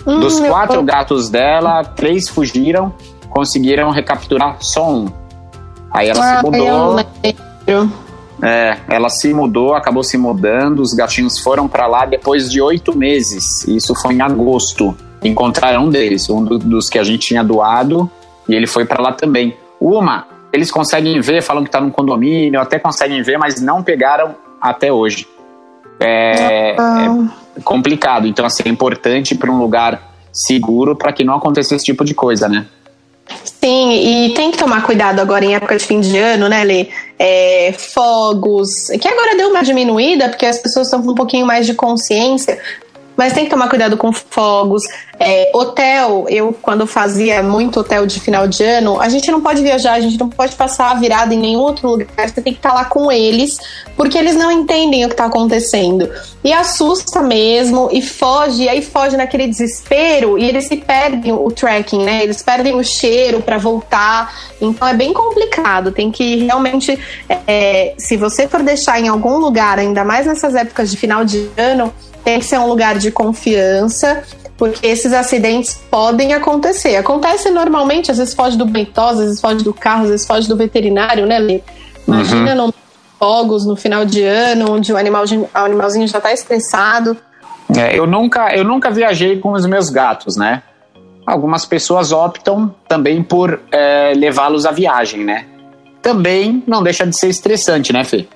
Hum, 0.05 0.19
Dos 0.19 0.39
quatro 0.39 0.83
gatos 0.83 1.29
dela, 1.29 1.83
três 1.83 2.27
fugiram, 2.27 2.93
conseguiram 3.29 3.89
recapturar 3.89 4.57
só 4.59 4.89
um. 4.89 5.07
Aí 5.91 6.09
ela 6.09 6.19
ah, 6.19 6.37
se 6.37 6.43
mudou. 6.43 6.99
É, 8.41 8.77
ela 8.89 9.09
se 9.09 9.33
mudou, 9.33 9.73
acabou 9.73 10.03
se 10.03 10.17
mudando, 10.17 10.81
os 10.81 10.93
gatinhos 10.93 11.39
foram 11.39 11.67
para 11.67 11.87
lá 11.87 12.05
depois 12.05 12.51
de 12.51 12.61
oito 12.61 12.97
meses. 12.97 13.65
Isso 13.67 13.95
foi 13.95 14.15
em 14.15 14.21
agosto. 14.21 14.95
Encontraram 15.23 15.85
um 15.85 15.89
deles, 15.89 16.29
um 16.29 16.43
do, 16.43 16.59
dos 16.59 16.89
que 16.89 16.99
a 16.99 17.03
gente 17.03 17.27
tinha 17.27 17.43
doado, 17.43 18.09
e 18.49 18.53
ele 18.53 18.67
foi 18.67 18.85
para 18.85 19.01
lá 19.01 19.13
também. 19.13 19.55
Uma, 19.79 20.27
eles 20.51 20.69
conseguem 20.69 21.21
ver, 21.21 21.41
falam 21.41 21.63
que 21.63 21.69
tá 21.69 21.79
num 21.79 21.89
condomínio, 21.89 22.59
até 22.59 22.77
conseguem 22.77 23.21
ver, 23.23 23.37
mas 23.37 23.61
não 23.61 23.81
pegaram 23.81 24.35
até 24.59 24.91
hoje. 24.91 25.25
É, 25.99 26.75
ah. 26.77 27.05
é 27.05 27.42
complicado. 27.63 28.27
Então, 28.27 28.45
assim, 28.45 28.63
é 28.65 28.69
importante 28.69 29.35
para 29.35 29.51
um 29.51 29.59
lugar 29.59 30.13
seguro 30.31 30.95
para 30.95 31.13
que 31.13 31.23
não 31.23 31.35
aconteça 31.35 31.75
esse 31.75 31.85
tipo 31.85 32.03
de 32.03 32.13
coisa, 32.13 32.49
né? 32.49 32.65
Sim, 33.43 33.93
e 33.93 34.33
tem 34.33 34.51
que 34.51 34.57
tomar 34.57 34.83
cuidado 34.83 35.19
agora 35.19 35.45
em 35.45 35.55
época 35.55 35.77
de 35.77 35.85
fim 35.85 36.01
de 36.01 36.17
ano, 36.17 36.49
né, 36.49 36.63
Lê? 36.63 36.87
É, 37.17 37.73
fogos, 37.77 38.87
que 38.99 39.07
agora 39.07 39.37
deu 39.37 39.49
uma 39.49 39.63
diminuída, 39.63 40.27
porque 40.27 40.45
as 40.45 40.59
pessoas 40.59 40.87
estão 40.87 41.01
com 41.01 41.11
um 41.11 41.15
pouquinho 41.15 41.45
mais 41.45 41.65
de 41.65 41.73
consciência, 41.73 42.59
mas 43.15 43.33
tem 43.33 43.45
que 43.45 43.49
tomar 43.49 43.69
cuidado 43.69 43.97
com 43.97 44.11
fogos. 44.11 44.83
É, 45.19 45.51
hotel, 45.53 46.25
eu 46.27 46.57
quando 46.61 46.85
fazia 46.87 47.41
muito 47.43 47.79
hotel 47.79 48.05
de 48.05 48.19
final 48.19 48.47
de 48.47 48.63
ano, 48.63 48.99
a 48.99 49.07
gente 49.09 49.31
não 49.31 49.41
pode 49.41 49.61
viajar, 49.61 49.93
a 49.93 49.99
gente 49.99 50.19
não 50.19 50.27
pode 50.27 50.55
passar 50.55 50.91
a 50.91 50.95
virada 50.95 51.33
em 51.33 51.39
nenhum 51.39 51.59
outro 51.59 51.87
lugar. 51.87 52.07
Você 52.17 52.41
tem 52.41 52.53
que 52.53 52.59
estar 52.59 52.73
lá 52.73 52.85
com 52.85 53.11
eles, 53.11 53.57
porque 53.95 54.17
eles 54.17 54.35
não 54.35 54.51
entendem 54.51 55.05
o 55.05 55.07
que 55.07 55.13
está 55.13 55.25
acontecendo. 55.25 56.09
E 56.43 56.51
assusta 56.51 57.21
mesmo, 57.21 57.89
e 57.91 58.01
foge, 58.01 58.63
e 58.63 58.69
aí 58.69 58.81
foge 58.81 59.15
naquele 59.15 59.47
desespero, 59.47 60.37
e 60.37 60.45
eles 60.45 60.65
se 60.65 60.77
perdem 60.77 61.31
o 61.31 61.49
tracking, 61.51 62.03
né? 62.03 62.23
Eles 62.23 62.41
perdem 62.41 62.75
o 62.75 62.83
cheiro 62.83 63.41
para 63.41 63.57
voltar. 63.57 64.33
Então 64.59 64.87
é 64.87 64.93
bem 64.93 65.13
complicado. 65.13 65.91
Tem 65.91 66.11
que 66.11 66.43
realmente, 66.43 66.99
é, 67.47 67.93
se 67.97 68.17
você 68.17 68.47
for 68.47 68.63
deixar 68.63 68.99
em 68.99 69.07
algum 69.07 69.37
lugar, 69.37 69.79
ainda 69.79 70.03
mais 70.03 70.25
nessas 70.25 70.55
épocas 70.55 70.89
de 70.89 70.97
final 70.97 71.23
de 71.23 71.49
ano, 71.55 71.93
tem 72.23 72.39
que 72.39 72.45
ser 72.45 72.57
um 72.57 72.67
lugar 72.67 72.97
de 72.97 73.11
confiança, 73.11 74.23
porque 74.57 74.85
esses 74.87 75.11
acidentes 75.13 75.81
podem 75.89 76.33
acontecer. 76.33 76.95
Acontece 76.95 77.49
normalmente, 77.49 78.11
às 78.11 78.17
vezes 78.17 78.33
foge 78.33 78.57
do 78.57 78.65
bentosa, 78.65 79.21
às 79.21 79.25
vezes 79.25 79.41
foge 79.41 79.63
do 79.63 79.73
carro, 79.73 80.03
às 80.03 80.09
vezes 80.09 80.25
foge 80.25 80.47
do 80.47 80.55
veterinário, 80.55 81.25
né, 81.25 81.39
Lê? 81.39 81.61
Imagina 82.07 82.63
uhum. 82.63 82.73
fogos 83.19 83.65
no 83.65 83.75
final 83.75 84.05
de 84.05 84.23
ano, 84.23 84.71
onde 84.71 84.91
o, 84.91 84.97
animalzinho, 84.97 85.49
o 85.53 85.57
animalzinho 85.57 86.07
já 86.07 86.17
está 86.17 86.31
estressado. 86.31 87.17
É, 87.75 87.97
eu, 87.97 88.05
nunca, 88.05 88.55
eu 88.55 88.63
nunca 88.63 88.91
viajei 88.91 89.39
com 89.39 89.53
os 89.53 89.65
meus 89.65 89.89
gatos, 89.89 90.35
né? 90.35 90.61
Algumas 91.25 91.65
pessoas 91.65 92.11
optam 92.11 92.75
também 92.87 93.23
por 93.23 93.61
é, 93.71 94.13
levá-los 94.13 94.65
à 94.65 94.71
viagem, 94.71 95.23
né? 95.23 95.45
Também 96.01 96.61
não 96.67 96.83
deixa 96.83 97.07
de 97.07 97.17
ser 97.17 97.29
estressante, 97.29 97.93
né, 97.93 98.03
Fê? 98.03 98.27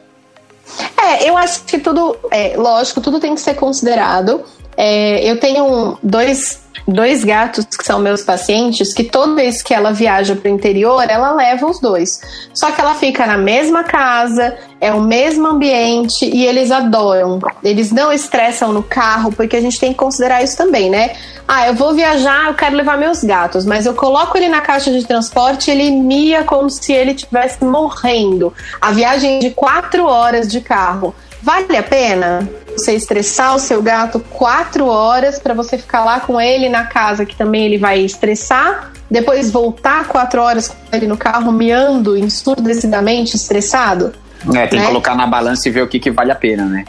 É, 0.97 1.29
eu 1.29 1.37
acho 1.37 1.63
que 1.63 1.77
tudo, 1.79 2.17
é, 2.31 2.55
lógico, 2.57 3.01
tudo 3.01 3.19
tem 3.19 3.35
que 3.35 3.41
ser 3.41 3.55
considerado. 3.55 4.43
É, 4.75 5.23
eu 5.23 5.39
tenho 5.39 5.97
dois, 6.03 6.61
dois 6.87 7.23
gatos 7.23 7.65
que 7.65 7.83
são 7.83 7.99
meus 7.99 8.21
pacientes 8.21 8.93
que 8.93 9.03
toda 9.03 9.35
vez 9.35 9.61
que 9.61 9.73
ela 9.73 9.91
viaja 9.91 10.35
para 10.35 10.49
o 10.49 10.53
interior, 10.53 11.03
ela 11.09 11.33
leva 11.33 11.67
os 11.67 11.79
dois. 11.79 12.21
Só 12.53 12.71
que 12.71 12.79
ela 12.79 12.95
fica 12.95 13.25
na 13.27 13.37
mesma 13.37 13.83
casa, 13.83 14.57
é 14.79 14.93
o 14.93 15.01
mesmo 15.01 15.47
ambiente 15.47 16.25
e 16.25 16.45
eles 16.45 16.71
adoram. 16.71 17.39
Eles 17.63 17.91
não 17.91 18.11
estressam 18.11 18.71
no 18.71 18.81
carro, 18.81 19.31
porque 19.31 19.57
a 19.57 19.61
gente 19.61 19.79
tem 19.79 19.91
que 19.91 19.97
considerar 19.97 20.43
isso 20.43 20.55
também, 20.55 20.89
né? 20.89 21.15
Ah, 21.47 21.67
eu 21.67 21.73
vou 21.73 21.93
viajar, 21.93 22.47
eu 22.47 22.53
quero 22.53 22.75
levar 22.75 22.97
meus 22.97 23.23
gatos, 23.23 23.65
mas 23.65 23.85
eu 23.85 23.93
coloco 23.93 24.37
ele 24.37 24.47
na 24.47 24.61
caixa 24.61 24.91
de 24.91 25.05
transporte, 25.05 25.71
ele 25.71 25.91
mia 25.91 26.43
como 26.43 26.69
se 26.69 26.93
ele 26.93 27.11
estivesse 27.11 27.63
morrendo. 27.63 28.53
A 28.79 28.91
viagem 28.91 29.39
de 29.39 29.49
quatro 29.51 30.05
horas 30.05 30.47
de 30.47 30.61
carro. 30.61 31.13
Vale 31.47 31.77
a 31.77 31.83
pena 31.83 32.49
você 32.75 32.91
estressar 32.91 33.55
o 33.55 33.59
seu 33.59 33.81
gato 33.81 34.19
quatro 34.31 34.85
horas 34.85 35.39
para 35.39 35.53
você 35.53 35.77
ficar 35.77 36.03
lá 36.03 36.19
com 36.19 36.41
ele 36.41 36.67
na 36.67 36.83
casa, 36.83 37.25
que 37.25 37.37
também 37.37 37.63
ele 37.63 37.77
vai 37.77 38.01
estressar, 38.01 38.91
depois 39.09 39.49
voltar 39.49 40.09
quatro 40.09 40.41
horas 40.41 40.67
com 40.67 40.75
ele 40.91 41.07
no 41.07 41.15
carro 41.15 41.49
miando 41.53 42.17
ensurdecedamente 42.17 43.37
estressado? 43.37 44.13
É, 44.53 44.67
tem 44.67 44.77
né? 44.77 44.85
que 44.85 44.91
colocar 44.91 45.15
na 45.15 45.25
balança 45.25 45.69
e 45.69 45.71
ver 45.71 45.83
o 45.83 45.87
que, 45.87 46.01
que 46.01 46.11
vale 46.11 46.33
a 46.33 46.35
pena, 46.35 46.65
né? 46.65 46.83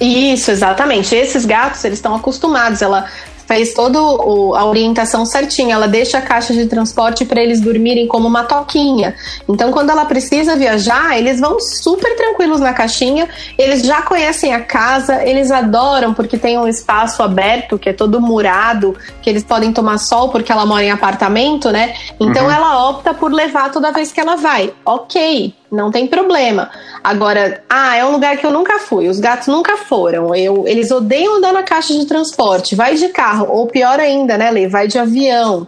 Isso, 0.00 0.50
exatamente. 0.50 1.14
Esses 1.14 1.46
gatos, 1.46 1.84
eles 1.84 1.98
estão 1.98 2.16
acostumados. 2.16 2.82
Ela 2.82 3.06
fez 3.48 3.72
toda 3.72 3.98
a 3.98 4.66
orientação 4.66 5.24
certinha. 5.24 5.74
Ela 5.74 5.88
deixa 5.88 6.18
a 6.18 6.20
caixa 6.20 6.52
de 6.52 6.66
transporte 6.66 7.24
para 7.24 7.42
eles 7.42 7.62
dormirem 7.62 8.06
como 8.06 8.28
uma 8.28 8.44
toquinha. 8.44 9.16
Então, 9.48 9.72
quando 9.72 9.88
ela 9.88 10.04
precisa 10.04 10.54
viajar, 10.54 11.18
eles 11.18 11.40
vão 11.40 11.58
super 11.58 12.14
tranquilos 12.14 12.60
na 12.60 12.74
caixinha. 12.74 13.26
Eles 13.56 13.82
já 13.82 14.02
conhecem 14.02 14.52
a 14.52 14.60
casa, 14.60 15.24
eles 15.24 15.50
adoram 15.50 16.12
porque 16.12 16.36
tem 16.36 16.58
um 16.58 16.68
espaço 16.68 17.22
aberto 17.22 17.78
que 17.78 17.88
é 17.88 17.92
todo 17.94 18.20
murado, 18.20 18.94
que 19.22 19.30
eles 19.30 19.42
podem 19.42 19.72
tomar 19.72 19.96
sol 19.96 20.28
porque 20.28 20.52
ela 20.52 20.66
mora 20.66 20.84
em 20.84 20.90
apartamento, 20.90 21.70
né? 21.70 21.94
Então, 22.20 22.44
uhum. 22.44 22.52
ela 22.52 22.90
opta 22.90 23.14
por 23.14 23.32
levar 23.32 23.72
toda 23.72 23.90
vez 23.90 24.12
que 24.12 24.20
ela 24.20 24.36
vai. 24.36 24.74
Ok, 24.84 25.54
não 25.70 25.90
tem 25.90 26.06
problema. 26.06 26.70
Agora, 27.02 27.62
ah, 27.68 27.96
é 27.96 28.04
um 28.04 28.12
lugar 28.12 28.36
que 28.36 28.46
eu 28.46 28.50
nunca 28.50 28.78
fui, 28.78 29.08
os 29.08 29.20
gatos 29.20 29.48
nunca 29.48 29.76
foram. 29.76 30.34
Eu, 30.34 30.66
eles 30.66 30.90
odeiam 30.90 31.36
andar 31.36 31.52
na 31.52 31.62
caixa 31.62 31.92
de 31.94 32.06
transporte. 32.06 32.74
Vai 32.74 32.94
de 32.94 33.08
carro, 33.08 33.46
ou 33.50 33.66
pior 33.66 34.00
ainda, 34.00 34.36
né, 34.38 34.50
Lê? 34.50 34.66
Vai 34.66 34.88
de 34.88 34.98
avião. 34.98 35.66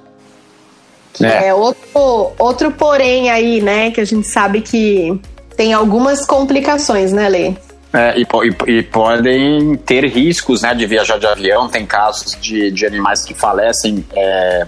Que 1.12 1.26
é. 1.26 1.48
é 1.48 1.54
outro, 1.54 2.32
outro 2.38 2.70
porém 2.70 3.30
aí, 3.30 3.60
né? 3.60 3.90
Que 3.90 4.00
a 4.00 4.04
gente 4.04 4.26
sabe 4.26 4.60
que 4.60 5.20
tem 5.56 5.72
algumas 5.72 6.24
complicações, 6.24 7.12
né, 7.12 7.28
Lê? 7.28 7.54
É, 7.92 8.16
e, 8.16 8.22
e, 8.22 8.78
e, 8.78 8.82
podem 8.84 9.74
ter 9.76 10.04
riscos 10.06 10.62
né, 10.62 10.72
de 10.74 10.86
viajar 10.86 11.18
de 11.18 11.26
avião. 11.26 11.68
Tem 11.68 11.84
casos 11.84 12.36
de, 12.40 12.70
de 12.70 12.86
animais 12.86 13.24
que 13.24 13.34
falecem, 13.34 14.04
é, 14.14 14.66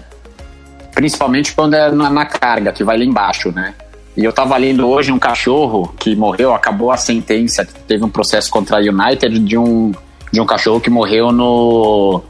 principalmente 0.93 1.53
quando 1.53 1.73
é 1.73 1.89
na, 1.89 2.09
na, 2.09 2.25
carga, 2.25 2.73
que 2.73 2.83
vai 2.83 2.97
lá 2.97 3.03
embaixo, 3.03 3.51
né? 3.51 3.73
E 4.15 4.23
eu 4.23 4.31
tava 4.31 4.55
lendo 4.57 4.87
hoje 4.87 5.11
um 5.11 5.17
cachorro 5.17 5.93
que 5.97 6.15
morreu, 6.15 6.53
acabou 6.53 6.91
a 6.91 6.97
sentença, 6.97 7.67
teve 7.87 8.03
um 8.03 8.09
processo 8.09 8.51
contra 8.51 8.77
a 8.77 8.79
United 8.79 9.39
de 9.39 9.57
um, 9.57 9.91
de 10.31 10.39
um 10.39 10.45
cachorro 10.45 10.79
que 10.79 10.89
morreu 10.89 11.31
no. 11.31 12.21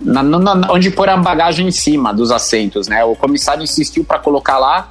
Na, 0.00 0.22
na, 0.22 0.72
onde 0.72 0.90
pôr 0.90 1.08
a 1.08 1.16
bagagem 1.16 1.66
em 1.66 1.70
cima 1.70 2.12
dos 2.12 2.30
assentos, 2.30 2.88
né? 2.88 3.04
O 3.04 3.16
comissário 3.16 3.62
insistiu 3.62 4.04
para 4.04 4.18
colocar 4.18 4.58
lá, 4.58 4.88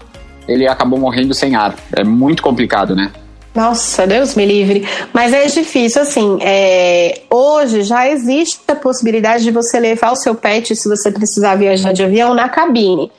ele 0.48 0.68
acabou 0.68 1.00
morrendo 1.00 1.34
sem 1.34 1.56
ar. 1.56 1.76
É 1.96 2.04
muito 2.04 2.42
complicado, 2.42 2.96
né? 2.96 3.12
Nossa, 3.56 4.08
Deus 4.08 4.34
me 4.36 4.46
livre. 4.46 4.88
Mas 5.14 5.32
é 5.32 5.46
difícil, 5.46 6.02
assim. 6.02 6.40
É... 6.42 7.22
Hoje 7.30 7.84
já 7.84 8.08
existe 8.08 8.60
a 8.68 8.76
possibilidade 8.76 9.44
de 9.44 9.52
você 9.52 9.80
levar 9.80 10.12
o 10.12 10.16
seu 10.16 10.34
pet, 10.34 10.76
se 10.76 10.90
você 10.90 11.12
precisar 11.12 11.56
viajar 11.56 11.94
de 11.94 12.04
avião, 12.04 12.34
na 12.34 12.50
cabine. 12.50 13.12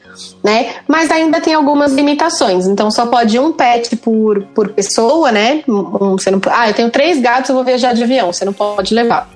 Né? 0.42 0.74
Mas 0.86 1.10
ainda 1.10 1.40
tem 1.40 1.54
algumas 1.54 1.92
limitações. 1.92 2.66
Então 2.66 2.90
só 2.90 3.06
pode 3.06 3.38
um 3.38 3.52
pet 3.52 3.96
por, 3.96 4.42
por 4.54 4.68
pessoa, 4.70 5.30
né? 5.32 5.62
Um, 5.68 6.12
você 6.12 6.30
não, 6.30 6.40
ah, 6.50 6.68
eu 6.68 6.74
tenho 6.74 6.90
três 6.90 7.20
gatos, 7.20 7.50
eu 7.50 7.56
vou 7.56 7.64
viajar 7.64 7.94
de 7.94 8.02
avião. 8.02 8.32
Você 8.32 8.44
não 8.44 8.52
pode 8.52 8.94
levar. 8.94 9.28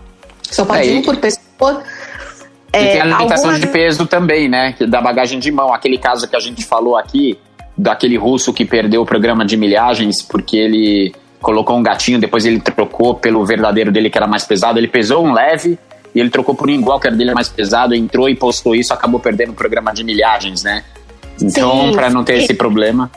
Só 0.43 0.65
pode 0.65 0.89
é, 0.89 0.93
um 0.99 1.03
por 1.03 1.17
pessoa. 1.17 1.83
E 2.73 2.77
é, 2.77 2.93
tem 2.93 3.01
a 3.01 3.05
limitação 3.05 3.51
algumas... 3.51 3.61
de 3.61 3.67
peso 3.67 4.07
também, 4.07 4.49
né? 4.49 4.75
Da 4.89 5.01
bagagem 5.01 5.39
de 5.39 5.51
mão. 5.51 5.73
Aquele 5.73 5.99
caso 5.99 6.29
que 6.29 6.37
a 6.37 6.41
gente 6.41 6.65
falou 6.65 6.97
aqui, 6.97 7.39
daquele 7.79 8.19
russo 8.19 8.53
que 8.53 8.65
perdeu 8.65 9.03
o 9.03 9.07
programa 9.07 9.45
de 9.45 9.57
milhagens 9.57 10.21
porque 10.21 10.57
ele 10.57 11.15
colocou 11.41 11.79
um 11.79 11.83
gatinho, 11.83 12.19
depois 12.19 12.45
ele 12.45 12.59
trocou 12.59 13.15
pelo 13.15 13.45
verdadeiro 13.47 13.93
dele 13.93 14.11
que 14.11 14.19
era 14.19 14.27
mais 14.27 14.45
pesado. 14.45 14.79
Ele 14.79 14.89
pesou 14.89 15.25
um 15.25 15.33
leve 15.33 15.79
e 16.13 16.19
ele 16.19 16.31
trocou 16.31 16.55
por 16.55 16.69
um 16.69 16.73
igual 16.73 16.99
que 16.99 17.07
era 17.07 17.15
dele 17.15 17.33
mais 17.33 17.49
pesado, 17.49 17.95
entrou 17.95 18.29
e 18.29 18.35
postou 18.35 18.75
isso, 18.75 18.93
acabou 18.93 19.21
perdendo 19.21 19.51
o 19.51 19.55
programa 19.55 19.93
de 19.93 20.03
milhagens, 20.03 20.65
né? 20.65 20.83
Então, 21.41 21.93
para 21.93 22.11
não 22.11 22.25
ter 22.25 22.39
esse 22.39 22.53
problema. 22.53 23.09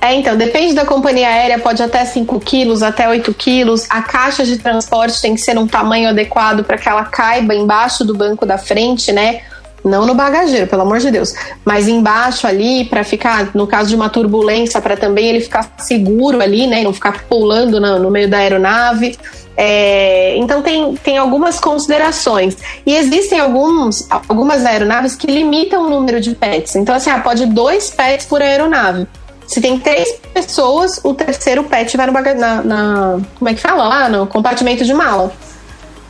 É, 0.00 0.14
então, 0.14 0.36
depende 0.36 0.72
da 0.74 0.84
companhia 0.84 1.28
aérea, 1.28 1.58
pode 1.58 1.82
até 1.82 2.04
5 2.04 2.38
quilos, 2.38 2.82
até 2.82 3.08
8 3.08 3.34
quilos. 3.34 3.86
A 3.90 4.02
caixa 4.02 4.44
de 4.44 4.56
transporte 4.58 5.20
tem 5.20 5.34
que 5.34 5.40
ser 5.40 5.58
um 5.58 5.66
tamanho 5.66 6.08
adequado 6.08 6.62
para 6.62 6.78
que 6.78 6.88
ela 6.88 7.04
caiba 7.04 7.54
embaixo 7.54 8.04
do 8.04 8.14
banco 8.14 8.46
da 8.46 8.56
frente, 8.56 9.10
né? 9.10 9.40
Não 9.86 10.04
no 10.04 10.16
bagageiro, 10.16 10.66
pelo 10.66 10.82
amor 10.82 10.98
de 10.98 11.12
Deus. 11.12 11.32
Mas 11.64 11.86
embaixo 11.86 12.44
ali, 12.44 12.84
para 12.86 13.04
ficar, 13.04 13.50
no 13.54 13.68
caso 13.68 13.88
de 13.88 13.94
uma 13.94 14.08
turbulência, 14.08 14.80
para 14.80 14.96
também 14.96 15.28
ele 15.28 15.40
ficar 15.40 15.74
seguro 15.78 16.42
ali, 16.42 16.66
né? 16.66 16.82
Não 16.82 16.92
ficar 16.92 17.22
pulando 17.28 17.80
no, 17.80 18.00
no 18.00 18.10
meio 18.10 18.28
da 18.28 18.38
aeronave. 18.38 19.16
É, 19.56 20.36
então 20.38 20.60
tem, 20.60 20.96
tem 20.96 21.16
algumas 21.16 21.60
considerações. 21.60 22.56
E 22.84 22.96
existem 22.96 23.38
alguns, 23.38 24.08
algumas 24.28 24.66
aeronaves 24.66 25.14
que 25.14 25.28
limitam 25.28 25.86
o 25.86 25.88
número 25.88 26.20
de 26.20 26.34
pets. 26.34 26.74
Então, 26.74 26.92
assim, 26.92 27.08
ah, 27.08 27.20
pode 27.20 27.46
dois 27.46 27.88
pets 27.88 28.26
por 28.26 28.42
aeronave. 28.42 29.06
Se 29.46 29.60
tem 29.60 29.78
três 29.78 30.18
pessoas, 30.34 31.00
o 31.04 31.14
terceiro 31.14 31.62
pet 31.62 31.96
vai 31.96 32.06
no 32.06 32.12
bagagem. 32.12 32.40
Na, 32.40 32.62
na, 32.62 33.20
como 33.38 33.48
é 33.48 33.54
que 33.54 33.60
fala 33.60 33.86
lá? 33.86 34.08
No 34.08 34.26
compartimento 34.26 34.84
de 34.84 34.92
mala. 34.92 35.32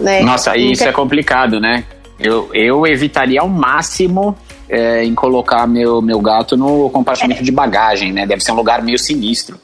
Né? 0.01 0.23
Nossa, 0.23 0.57
isso 0.57 0.85
é 0.85 0.93
complicado, 0.93 1.61
né? 1.61 1.85
Eu, 2.19 2.51
eu 2.55 2.87
evitaria 2.87 3.41
ao 3.41 3.49
máximo 3.49 4.37
é, 4.69 5.05
em 5.05 5.15
colocar 5.15 5.67
meu, 5.67 6.01
meu 6.01 6.21
gato 6.21 6.57
no 6.57 6.91
compartimento 6.91 7.43
é. 7.43 7.45
de 7.45 7.53
bagagem, 7.53 8.13
né? 8.13 8.27
Deve 8.27 8.43
ser 8.43 8.53
um 8.53 8.57
lugar 8.57 8.83
meio 8.83 8.99
sinistro. 8.99 9.59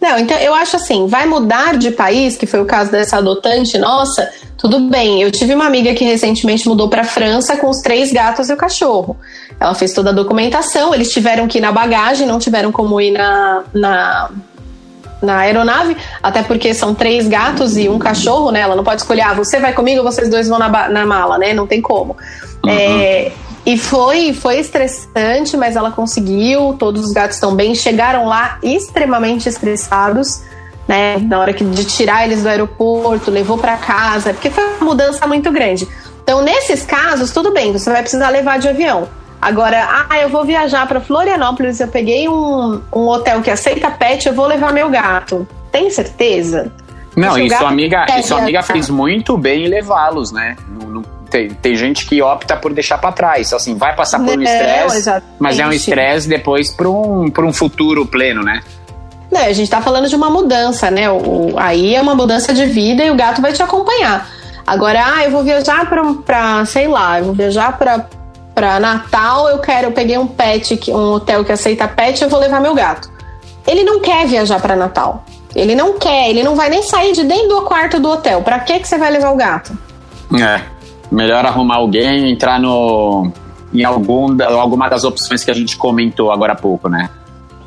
Não, 0.00 0.18
então 0.18 0.36
eu 0.36 0.52
acho 0.52 0.76
assim, 0.76 1.06
vai 1.06 1.24
mudar 1.24 1.78
de 1.78 1.90
país, 1.90 2.36
que 2.36 2.46
foi 2.46 2.60
o 2.60 2.66
caso 2.66 2.90
dessa 2.90 3.16
adotante 3.16 3.78
nossa, 3.78 4.30
tudo 4.58 4.80
bem. 4.80 5.22
Eu 5.22 5.30
tive 5.30 5.54
uma 5.54 5.66
amiga 5.66 5.94
que 5.94 6.04
recentemente 6.04 6.68
mudou 6.68 6.90
para 6.90 7.04
França 7.04 7.56
com 7.56 7.70
os 7.70 7.80
três 7.80 8.12
gatos 8.12 8.50
e 8.50 8.52
o 8.52 8.56
cachorro. 8.56 9.16
Ela 9.58 9.74
fez 9.74 9.94
toda 9.94 10.10
a 10.10 10.12
documentação, 10.12 10.94
eles 10.94 11.10
tiveram 11.10 11.48
que 11.48 11.56
ir 11.56 11.62
na 11.62 11.72
bagagem, 11.72 12.26
não 12.26 12.38
tiveram 12.38 12.70
como 12.70 13.00
ir 13.00 13.12
na, 13.12 13.64
na 13.72 14.30
na 15.22 15.38
aeronave, 15.38 15.96
até 16.22 16.42
porque 16.42 16.74
são 16.74 16.94
três 16.94 17.26
gatos 17.26 17.76
e 17.76 17.88
um 17.88 17.98
cachorro, 17.98 18.50
né? 18.50 18.60
Ela 18.60 18.76
não 18.76 18.84
pode 18.84 19.00
escolher, 19.00 19.22
ah, 19.22 19.34
você 19.34 19.58
vai 19.58 19.72
comigo, 19.72 20.02
vocês 20.02 20.28
dois 20.28 20.48
vão 20.48 20.58
na, 20.58 20.68
na 20.88 21.06
mala, 21.06 21.38
né? 21.38 21.52
Não 21.54 21.66
tem 21.66 21.80
como. 21.80 22.16
Uhum. 22.64 22.70
É, 22.70 23.32
e 23.66 23.78
foi, 23.78 24.34
foi 24.34 24.58
estressante, 24.58 25.56
mas 25.56 25.76
ela 25.76 25.90
conseguiu. 25.90 26.74
Todos 26.74 27.04
os 27.06 27.12
gatos 27.12 27.36
estão 27.36 27.54
bem. 27.54 27.74
Chegaram 27.74 28.26
lá 28.26 28.58
extremamente 28.62 29.48
estressados, 29.48 30.42
né? 30.86 31.16
Na 31.18 31.40
hora 31.40 31.52
que, 31.52 31.64
de 31.64 31.84
tirar 31.84 32.24
eles 32.24 32.42
do 32.42 32.48
aeroporto, 32.48 33.30
levou 33.30 33.56
para 33.56 33.76
casa, 33.76 34.34
porque 34.34 34.50
foi 34.50 34.64
uma 34.64 34.84
mudança 34.84 35.26
muito 35.26 35.50
grande. 35.50 35.88
Então, 36.22 36.42
nesses 36.42 36.84
casos, 36.84 37.30
tudo 37.30 37.52
bem, 37.52 37.72
você 37.72 37.90
vai 37.90 38.02
precisar 38.02 38.28
levar 38.28 38.58
de 38.58 38.68
avião. 38.68 39.08
Agora, 39.44 40.06
ah, 40.08 40.18
eu 40.18 40.30
vou 40.30 40.42
viajar 40.42 40.88
para 40.88 41.02
Florianópolis, 41.02 41.78
eu 41.78 41.88
peguei 41.88 42.26
um, 42.26 42.80
um 42.90 43.06
hotel 43.08 43.42
que 43.42 43.50
aceita 43.50 43.90
pet, 43.90 44.26
eu 44.26 44.32
vou 44.32 44.46
levar 44.46 44.72
meu 44.72 44.88
gato. 44.88 45.46
Tem 45.70 45.90
certeza? 45.90 46.72
Não, 47.14 47.38
e 47.38 47.50
sua 47.50 47.68
amiga, 47.68 48.06
e 48.18 48.22
sua 48.22 48.38
amiga 48.38 48.62
fez 48.62 48.88
muito 48.88 49.36
bem 49.36 49.66
em 49.66 49.68
levá-los, 49.68 50.32
né? 50.32 50.56
tem, 51.30 51.50
tem 51.50 51.76
gente 51.76 52.06
que 52.06 52.22
opta 52.22 52.56
por 52.56 52.72
deixar 52.72 52.96
para 52.96 53.12
trás. 53.12 53.52
Assim, 53.52 53.74
vai 53.74 53.94
passar 53.94 54.18
por 54.18 54.38
um 54.38 54.42
estresse, 54.42 55.22
mas 55.38 55.58
é 55.58 55.66
um 55.66 55.72
estresse 55.72 56.26
depois 56.26 56.70
para 56.70 56.88
um, 56.88 57.30
um 57.38 57.52
futuro 57.52 58.06
pleno, 58.06 58.42
né? 58.42 58.62
Não, 59.30 59.42
a 59.42 59.52
gente 59.52 59.68
tá 59.68 59.82
falando 59.82 60.08
de 60.08 60.16
uma 60.16 60.30
mudança, 60.30 60.90
né? 60.90 61.10
O, 61.10 61.52
aí 61.58 61.94
é 61.94 62.00
uma 62.00 62.14
mudança 62.14 62.54
de 62.54 62.64
vida 62.64 63.04
e 63.04 63.10
o 63.10 63.14
gato 63.14 63.42
vai 63.42 63.52
te 63.52 63.62
acompanhar. 63.62 64.26
Agora, 64.66 65.04
ah, 65.04 65.24
eu 65.24 65.30
vou 65.30 65.44
viajar 65.44 65.86
pra, 65.86 66.02
pra 66.24 66.64
sei 66.64 66.88
lá, 66.88 67.18
eu 67.18 67.26
vou 67.26 67.34
viajar 67.34 67.76
pra 67.76 68.06
para 68.54 68.78
Natal, 68.78 69.48
eu 69.48 69.58
quero, 69.58 69.88
eu 69.88 69.92
peguei 69.92 70.16
um 70.16 70.26
pet, 70.26 70.78
um 70.90 71.14
hotel 71.14 71.44
que 71.44 71.52
aceita 71.52 71.88
pet, 71.88 72.22
eu 72.22 72.28
vou 72.28 72.38
levar 72.38 72.60
meu 72.60 72.74
gato. 72.74 73.10
Ele 73.66 73.82
não 73.82 74.00
quer 74.00 74.26
viajar 74.26 74.60
para 74.60 74.76
Natal. 74.76 75.24
Ele 75.54 75.74
não 75.74 75.98
quer, 75.98 76.30
ele 76.30 76.42
não 76.42 76.54
vai 76.54 76.68
nem 76.68 76.82
sair 76.82 77.12
de 77.12 77.24
dentro 77.24 77.48
do 77.48 77.62
quarto 77.62 77.98
do 78.00 78.10
hotel. 78.10 78.42
Para 78.42 78.60
que 78.60 78.78
que 78.80 78.88
você 78.88 78.98
vai 78.98 79.10
levar 79.10 79.32
o 79.32 79.36
gato? 79.36 79.76
É, 80.38 80.60
melhor 81.10 81.44
arrumar 81.44 81.76
alguém, 81.76 82.30
entrar 82.30 82.60
no 82.60 83.30
em 83.72 83.82
algum, 83.82 84.36
alguma 84.56 84.88
das 84.88 85.02
opções 85.02 85.42
que 85.42 85.50
a 85.50 85.54
gente 85.54 85.76
comentou 85.76 86.30
agora 86.30 86.52
há 86.52 86.56
pouco, 86.56 86.88
né? 86.88 87.10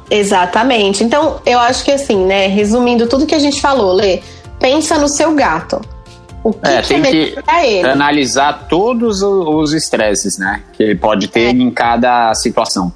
Exatamente. 0.09 1.03
Então, 1.03 1.41
eu 1.45 1.59
acho 1.59 1.83
que 1.83 1.91
assim, 1.91 2.25
né, 2.25 2.47
resumindo 2.47 3.07
tudo 3.07 3.25
que 3.25 3.35
a 3.35 3.39
gente 3.39 3.59
falou, 3.59 3.91
Lê, 3.91 4.21
pensa 4.57 4.97
no 4.97 5.09
seu 5.09 5.35
gato. 5.35 5.81
O 6.47 6.53
que, 6.53 6.69
é, 6.69 6.81
que 6.81 6.87
tem 6.87 7.05
é 7.05 7.81
que 7.81 7.85
analisar 7.85 8.67
todos 8.69 9.21
os 9.21 9.73
estresses, 9.73 10.37
né? 10.37 10.61
Que 10.71 10.83
ele 10.83 10.95
pode 10.95 11.27
ter 11.27 11.47
é. 11.47 11.49
em 11.49 11.69
cada 11.69 12.33
situação. 12.35 12.93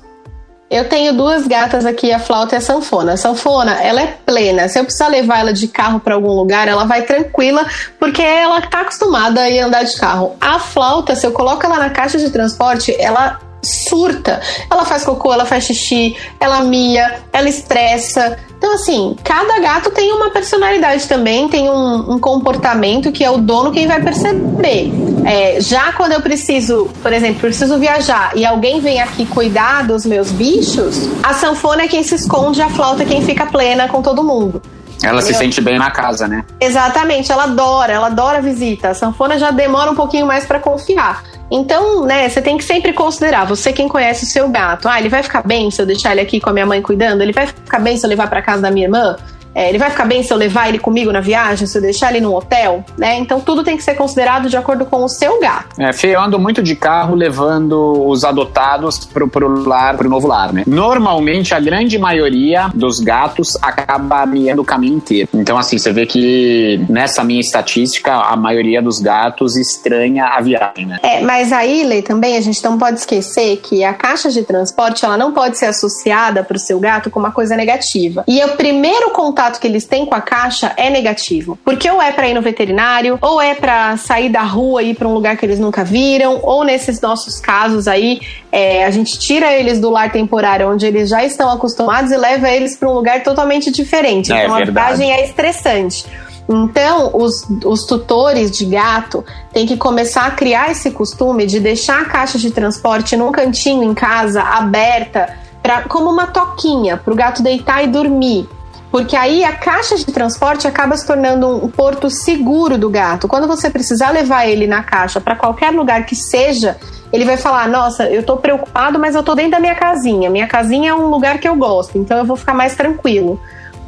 Eu 0.69 0.87
tenho 0.87 1.11
duas 1.13 1.45
gatas 1.45 1.85
aqui, 1.85 2.13
a 2.13 2.19
flauta 2.19 2.55
e 2.55 2.57
a 2.57 2.61
sanfona. 2.61 3.13
A 3.13 3.17
sanfona, 3.17 3.73
ela 3.81 4.01
é 4.01 4.17
plena. 4.25 4.69
Se 4.69 4.79
eu 4.79 4.85
precisar 4.85 5.09
levar 5.09 5.39
ela 5.39 5.51
de 5.51 5.67
carro 5.67 5.99
para 5.99 6.15
algum 6.15 6.31
lugar, 6.31 6.65
ela 6.65 6.85
vai 6.85 7.01
tranquila, 7.01 7.65
porque 7.99 8.21
ela 8.21 8.61
tá 8.61 8.79
acostumada 8.79 9.41
a 9.41 9.65
andar 9.65 9.83
de 9.83 9.97
carro. 9.97 10.37
A 10.39 10.59
flauta, 10.59 11.13
se 11.13 11.27
eu 11.27 11.33
coloco 11.33 11.65
ela 11.65 11.77
na 11.77 11.89
caixa 11.89 12.17
de 12.17 12.29
transporte, 12.29 12.95
ela 12.97 13.37
surta. 13.61 14.41
Ela 14.69 14.85
faz 14.85 15.03
cocô, 15.03 15.33
ela 15.33 15.45
faz 15.45 15.65
xixi, 15.65 16.15
ela 16.39 16.61
mia, 16.63 17.19
ela 17.31 17.49
estressa. 17.49 18.37
Então, 18.57 18.73
assim, 18.75 19.15
cada 19.23 19.59
gato 19.59 19.89
tem 19.89 20.11
uma 20.13 20.29
personalidade 20.29 21.07
também, 21.07 21.49
tem 21.49 21.69
um, 21.69 22.13
um 22.13 22.19
comportamento 22.19 23.11
que 23.11 23.23
é 23.23 23.29
o 23.29 23.37
dono 23.37 23.71
quem 23.71 23.87
vai 23.87 24.01
perceber. 24.01 24.91
É, 25.25 25.59
já 25.59 25.93
quando 25.93 26.13
eu 26.13 26.21
preciso, 26.21 26.89
por 27.01 27.11
exemplo, 27.13 27.41
preciso 27.41 27.77
viajar 27.79 28.31
e 28.35 28.45
alguém 28.45 28.79
vem 28.79 29.01
aqui 29.01 29.25
cuidar 29.25 29.87
dos 29.87 30.05
meus 30.05 30.31
bichos, 30.31 31.09
a 31.23 31.33
sanfona 31.33 31.83
é 31.83 31.87
quem 31.87 32.03
se 32.03 32.15
esconde, 32.15 32.61
a 32.61 32.69
flauta 32.69 33.03
é 33.03 33.05
quem 33.05 33.21
fica 33.23 33.45
plena 33.45 33.87
com 33.87 34.01
todo 34.01 34.23
mundo. 34.23 34.61
Ela 35.03 35.19
Entendeu? 35.19 35.33
se 35.33 35.33
sente 35.33 35.61
bem 35.61 35.77
na 35.79 35.89
casa, 35.89 36.27
né? 36.27 36.43
Exatamente, 36.59 37.31
ela 37.31 37.43
adora, 37.43 37.91
ela 37.91 38.07
adora 38.07 38.37
a 38.37 38.41
visita. 38.41 38.89
A 38.89 38.93
sanfona 38.93 39.37
já 39.37 39.51
demora 39.51 39.91
um 39.91 39.95
pouquinho 39.95 40.25
mais 40.25 40.45
para 40.45 40.59
confiar. 40.59 41.23
Então, 41.49 42.05
né, 42.05 42.29
você 42.29 42.41
tem 42.41 42.57
que 42.57 42.63
sempre 42.63 42.93
considerar, 42.93 43.45
você 43.45 43.73
quem 43.73 43.87
conhece 43.87 44.23
o 44.23 44.27
seu 44.27 44.47
gato, 44.47 44.87
ah, 44.87 44.97
ele 44.99 45.09
vai 45.09 45.21
ficar 45.21 45.45
bem 45.45 45.69
se 45.69 45.81
eu 45.81 45.85
deixar 45.85 46.11
ele 46.13 46.21
aqui 46.21 46.39
com 46.39 46.49
a 46.49 46.53
minha 46.53 46.65
mãe 46.65 46.81
cuidando? 46.81 47.21
Ele 47.21 47.33
vai 47.33 47.47
ficar 47.47 47.79
bem 47.79 47.97
se 47.97 48.05
eu 48.05 48.09
levar 48.09 48.29
para 48.29 48.41
casa 48.41 48.61
da 48.61 48.71
minha 48.71 48.85
irmã? 48.85 49.17
É, 49.53 49.69
ele 49.69 49.77
vai 49.77 49.89
ficar 49.89 50.05
bem 50.05 50.23
se 50.23 50.31
eu 50.31 50.37
levar 50.37 50.69
ele 50.69 50.79
comigo 50.79 51.11
na 51.11 51.19
viagem, 51.19 51.67
se 51.67 51.77
eu 51.77 51.81
deixar 51.81 52.11
ele 52.11 52.21
no 52.21 52.35
hotel, 52.35 52.83
né? 52.97 53.17
Então 53.17 53.39
tudo 53.41 53.63
tem 53.63 53.75
que 53.75 53.83
ser 53.83 53.95
considerado 53.95 54.49
de 54.49 54.55
acordo 54.55 54.85
com 54.85 55.03
o 55.03 55.09
seu 55.09 55.39
gato. 55.39 55.79
É, 55.79 55.91
Fê, 55.91 56.15
eu 56.15 56.21
ando 56.21 56.39
muito 56.39 56.63
de 56.63 56.75
carro 56.75 57.15
levando 57.15 58.07
os 58.07 58.23
adotados 58.23 59.05
pro, 59.05 59.27
pro 59.27 59.67
lar, 59.67 59.97
pro 59.97 60.09
novo 60.09 60.27
lar, 60.27 60.53
né? 60.53 60.63
Normalmente 60.65 61.53
a 61.53 61.59
grande 61.59 61.97
maioria 61.97 62.71
dos 62.73 62.99
gatos 62.99 63.57
acaba 63.61 64.25
miando 64.25 64.61
o 64.61 64.65
caminho 64.65 64.95
inteiro. 64.95 65.29
Então, 65.33 65.57
assim, 65.57 65.77
você 65.77 65.91
vê 65.91 66.05
que 66.05 66.83
nessa 66.89 67.23
minha 67.23 67.39
estatística, 67.39 68.13
a 68.13 68.35
maioria 68.35 68.81
dos 68.81 68.99
gatos 68.99 69.57
estranha 69.57 70.25
a 70.25 70.41
viagem, 70.41 70.85
né? 70.85 70.99
É, 71.03 71.21
mas 71.21 71.51
aí, 71.51 71.83
Lei, 71.83 72.01
também 72.01 72.37
a 72.37 72.41
gente 72.41 72.63
não 72.63 72.77
pode 72.77 72.99
esquecer 72.99 73.57
que 73.57 73.83
a 73.83 73.93
caixa 73.93 74.29
de 74.29 74.43
transporte 74.43 75.03
ela 75.03 75.17
não 75.17 75.31
pode 75.31 75.57
ser 75.57 75.65
associada 75.65 76.43
pro 76.43 76.57
seu 76.57 76.79
gato 76.79 77.09
com 77.09 77.19
uma 77.19 77.31
coisa 77.31 77.55
negativa. 77.55 78.23
E 78.27 78.43
o 78.43 78.49
primeiro 78.49 79.09
contato 79.11 79.40
contato 79.41 79.59
que 79.59 79.67
eles 79.67 79.85
têm 79.85 80.05
com 80.05 80.13
a 80.13 80.21
caixa 80.21 80.71
é 80.77 80.89
negativo. 80.89 81.57
Porque 81.65 81.89
ou 81.89 81.99
é 81.99 82.11
para 82.11 82.27
ir 82.27 82.33
no 82.33 82.41
veterinário, 82.41 83.17
ou 83.21 83.41
é 83.41 83.55
para 83.55 83.97
sair 83.97 84.29
da 84.29 84.43
rua 84.43 84.83
e 84.83 84.91
ir 84.91 84.95
para 84.95 85.07
um 85.07 85.13
lugar 85.13 85.35
que 85.35 85.45
eles 85.45 85.59
nunca 85.59 85.83
viram, 85.83 86.39
ou 86.43 86.63
nesses 86.63 87.01
nossos 87.01 87.39
casos 87.39 87.87
aí, 87.87 88.21
é, 88.51 88.85
a 88.85 88.91
gente 88.91 89.17
tira 89.17 89.51
eles 89.51 89.79
do 89.79 89.89
lar 89.89 90.11
temporário 90.11 90.69
onde 90.69 90.85
eles 90.85 91.09
já 91.09 91.23
estão 91.23 91.49
acostumados 91.49 92.11
e 92.11 92.17
leva 92.17 92.49
eles 92.49 92.75
para 92.75 92.87
um 92.87 92.93
lugar 92.93 93.23
totalmente 93.23 93.71
diferente. 93.71 94.31
É, 94.31 94.43
então 94.43 94.55
a 94.55 94.63
viagem 94.63 95.11
é 95.11 95.25
estressante. 95.25 96.05
Então, 96.47 97.11
os, 97.13 97.47
os 97.65 97.85
tutores 97.85 98.51
de 98.51 98.65
gato 98.65 99.23
têm 99.53 99.65
que 99.65 99.77
começar 99.77 100.25
a 100.25 100.31
criar 100.31 100.69
esse 100.69 100.91
costume 100.91 101.45
de 101.45 101.59
deixar 101.59 102.01
a 102.01 102.05
caixa 102.05 102.37
de 102.37 102.51
transporte 102.51 103.15
num 103.15 103.31
cantinho 103.31 103.83
em 103.83 103.93
casa, 103.93 104.41
aberta, 104.41 105.33
pra, 105.63 105.83
como 105.83 106.09
uma 106.09 106.27
toquinha, 106.27 106.97
para 106.97 107.13
o 107.13 107.15
gato 107.15 107.41
deitar 107.41 107.83
e 107.83 107.87
dormir. 107.87 108.47
Porque 108.91 109.15
aí 109.15 109.43
a 109.43 109.53
caixa 109.53 109.95
de 109.95 110.05
transporte 110.05 110.67
acaba 110.67 110.97
se 110.97 111.07
tornando 111.07 111.47
um 111.47 111.69
porto 111.69 112.09
seguro 112.09 112.77
do 112.77 112.89
gato. 112.89 113.27
Quando 113.27 113.47
você 113.47 113.69
precisar 113.69 114.09
levar 114.09 114.45
ele 114.45 114.67
na 114.67 114.83
caixa 114.83 115.21
para 115.21 115.35
qualquer 115.35 115.71
lugar 115.71 116.05
que 116.05 116.15
seja, 116.15 116.75
ele 117.11 117.23
vai 117.23 117.37
falar: 117.37 117.69
Nossa, 117.69 118.03
eu 118.09 118.21
tô 118.21 118.35
preocupado, 118.35 118.99
mas 118.99 119.15
eu 119.15 119.23
tô 119.23 119.33
dentro 119.33 119.51
da 119.51 119.59
minha 119.59 119.75
casinha. 119.75 120.29
Minha 120.29 120.47
casinha 120.47 120.91
é 120.91 120.93
um 120.93 121.07
lugar 121.07 121.37
que 121.39 121.47
eu 121.47 121.55
gosto, 121.55 121.97
então 121.97 122.17
eu 122.17 122.25
vou 122.25 122.35
ficar 122.35 122.53
mais 122.53 122.75
tranquilo 122.75 123.39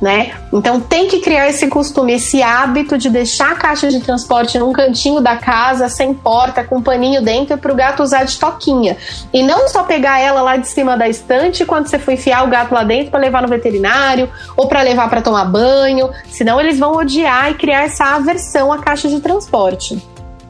né? 0.03 0.33
Então 0.51 0.81
tem 0.81 1.07
que 1.07 1.19
criar 1.19 1.47
esse 1.47 1.65
costume, 1.67 2.11
esse 2.11 2.43
hábito 2.43 2.97
de 2.97 3.09
deixar 3.09 3.53
a 3.53 3.55
caixa 3.55 3.87
de 3.87 4.01
transporte 4.01 4.59
num 4.59 4.73
cantinho 4.73 5.21
da 5.21 5.37
casa, 5.37 5.87
sem 5.87 6.13
porta, 6.13 6.61
com 6.61 6.79
um 6.79 6.81
paninho 6.81 7.21
dentro, 7.21 7.57
para 7.57 7.71
o 7.71 7.75
gato 7.75 8.03
usar 8.03 8.25
de 8.25 8.37
toquinha. 8.37 8.97
E 9.31 9.41
não 9.41 9.69
só 9.69 9.83
pegar 9.83 10.19
ela 10.19 10.41
lá 10.41 10.57
de 10.57 10.67
cima 10.67 10.97
da 10.97 11.07
estante 11.07 11.65
quando 11.65 11.87
você 11.87 11.97
for 11.97 12.11
enfiar 12.11 12.45
o 12.45 12.49
gato 12.49 12.73
lá 12.73 12.83
dentro 12.83 13.11
para 13.11 13.21
levar 13.21 13.41
no 13.41 13.47
veterinário 13.47 14.29
ou 14.57 14.67
para 14.67 14.81
levar 14.81 15.09
para 15.09 15.21
tomar 15.21 15.45
banho, 15.45 16.09
senão 16.27 16.59
eles 16.59 16.77
vão 16.77 16.97
odiar 16.97 17.51
e 17.51 17.53
criar 17.53 17.83
essa 17.83 18.03
aversão 18.03 18.73
à 18.73 18.79
caixa 18.79 19.07
de 19.07 19.21
transporte. 19.21 19.97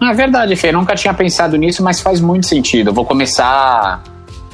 É 0.02 0.14
verdade, 0.16 0.56
Fê. 0.56 0.70
Eu 0.70 0.74
nunca 0.74 0.96
tinha 0.96 1.14
pensado 1.14 1.56
nisso, 1.58 1.84
mas 1.84 2.02
faz 2.02 2.20
muito 2.20 2.48
sentido. 2.48 2.90
Eu 2.90 2.94
vou 2.94 3.06
começar 3.06 4.02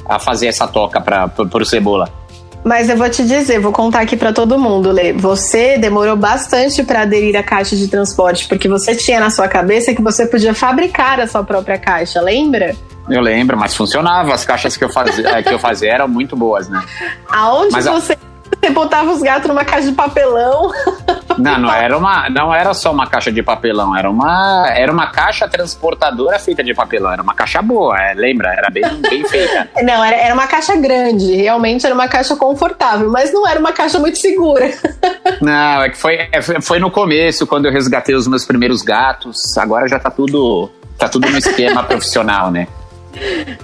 a 0.06 0.18
fazer 0.18 0.48
essa 0.48 0.68
toca 0.68 1.00
para 1.00 1.32
o 1.38 1.64
Cebola. 1.64 2.19
Mas 2.64 2.88
eu 2.90 2.96
vou 2.96 3.08
te 3.08 3.24
dizer, 3.24 3.58
vou 3.58 3.72
contar 3.72 4.00
aqui 4.00 4.16
para 4.16 4.32
todo 4.32 4.58
mundo, 4.58 4.90
Lê. 4.92 5.12
Você 5.12 5.78
demorou 5.78 6.16
bastante 6.16 6.82
para 6.82 7.02
aderir 7.02 7.36
à 7.36 7.42
caixa 7.42 7.74
de 7.74 7.88
transporte, 7.88 8.46
porque 8.46 8.68
você 8.68 8.94
tinha 8.94 9.18
na 9.18 9.30
sua 9.30 9.48
cabeça 9.48 9.94
que 9.94 10.02
você 10.02 10.26
podia 10.26 10.52
fabricar 10.52 11.20
a 11.20 11.26
sua 11.26 11.42
própria 11.42 11.78
caixa, 11.78 12.20
lembra? 12.20 12.76
Eu 13.08 13.20
lembro, 13.20 13.56
mas 13.56 13.74
funcionava. 13.74 14.34
As 14.34 14.44
caixas 14.44 14.76
que 14.76 14.84
eu 14.84 14.90
fazia, 14.90 15.42
que 15.42 15.52
eu 15.52 15.58
fazia 15.58 15.92
eram 15.92 16.08
muito 16.08 16.36
boas, 16.36 16.68
né? 16.68 16.82
Aonde 17.32 17.72
mas 17.72 17.86
você 17.86 18.12
a 18.12 18.29
você 18.60 18.70
botava 18.70 19.10
os 19.10 19.22
gatos 19.22 19.48
numa 19.48 19.64
caixa 19.64 19.88
de 19.88 19.94
papelão. 19.94 20.70
Não, 21.38 21.58
não 21.58 21.72
era 21.72 21.96
uma, 21.96 22.28
não 22.28 22.54
era 22.54 22.74
só 22.74 22.92
uma 22.92 23.06
caixa 23.06 23.32
de 23.32 23.42
papelão, 23.42 23.96
era 23.96 24.10
uma, 24.10 24.68
era 24.76 24.92
uma 24.92 25.06
caixa 25.06 25.48
transportadora 25.48 26.38
feita 26.38 26.62
de 26.62 26.74
papelão, 26.74 27.10
era 27.10 27.22
uma 27.22 27.32
caixa 27.32 27.62
boa, 27.62 27.96
é, 27.98 28.12
lembra? 28.12 28.52
Era 28.52 28.68
bem, 28.68 28.82
bem 29.08 29.26
feita. 29.26 29.70
Não, 29.82 30.04
era, 30.04 30.16
era 30.16 30.34
uma 30.34 30.46
caixa 30.46 30.76
grande, 30.76 31.34
realmente 31.36 31.86
era 31.86 31.94
uma 31.94 32.08
caixa 32.08 32.36
confortável, 32.36 33.08
mas 33.08 33.32
não 33.32 33.48
era 33.48 33.58
uma 33.58 33.72
caixa 33.72 33.98
muito 33.98 34.18
segura. 34.18 34.70
Não, 35.40 35.82
é 35.82 35.88
que 35.88 35.96
foi, 35.96 36.28
é, 36.30 36.60
foi 36.60 36.78
no 36.78 36.90
começo, 36.90 37.46
quando 37.46 37.64
eu 37.64 37.72
resgatei 37.72 38.14
os 38.14 38.28
meus 38.28 38.44
primeiros 38.44 38.82
gatos, 38.82 39.56
agora 39.56 39.88
já 39.88 39.98
tá 39.98 40.10
tudo, 40.10 40.70
tá 40.98 41.08
tudo 41.08 41.30
no 41.30 41.38
esquema 41.38 41.82
profissional, 41.84 42.50
né? 42.50 42.68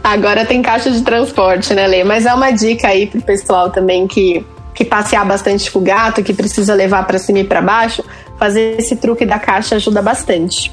Agora 0.02 0.46
tem 0.46 0.62
caixa 0.62 0.90
de 0.90 1.02
transporte, 1.02 1.74
né, 1.74 1.86
Lê? 1.86 2.04
Mas 2.04 2.24
é 2.24 2.32
uma 2.32 2.52
dica 2.52 2.88
aí 2.88 3.06
pro 3.06 3.20
pessoal 3.20 3.68
também 3.68 4.06
que 4.06 4.46
que 4.76 4.84
passear 4.84 5.24
bastante 5.24 5.70
com 5.72 5.78
o 5.78 5.82
gato, 5.82 6.22
que 6.22 6.34
precisa 6.34 6.74
levar 6.74 7.06
para 7.06 7.18
cima 7.18 7.38
e 7.38 7.44
para 7.44 7.62
baixo, 7.62 8.04
fazer 8.38 8.76
esse 8.78 8.94
truque 8.96 9.24
da 9.24 9.38
caixa 9.38 9.76
ajuda 9.76 10.02
bastante. 10.02 10.70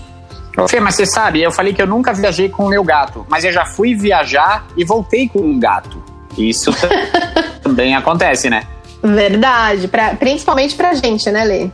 Fê, 0.67 0.79
mas 0.79 0.95
você 0.95 1.05
sabe, 1.05 1.41
eu 1.41 1.51
falei 1.51 1.73
que 1.73 1.81
eu 1.81 1.87
nunca 1.87 2.13
viajei 2.13 2.49
com 2.49 2.65
o 2.65 2.69
meu 2.69 2.83
gato, 2.83 3.25
mas 3.29 3.43
eu 3.45 3.51
já 3.51 3.65
fui 3.65 3.95
viajar 3.95 4.67
e 4.77 4.83
voltei 4.83 5.27
com 5.27 5.39
um 5.39 5.57
gato. 5.57 6.03
Isso 6.37 6.71
também 7.63 7.95
acontece, 7.95 8.49
né? 8.49 8.63
Verdade, 9.01 9.87
pra, 9.87 10.15
principalmente 10.15 10.75
pra 10.75 10.93
gente, 10.93 11.31
né, 11.31 11.43
Lê? 11.45 11.69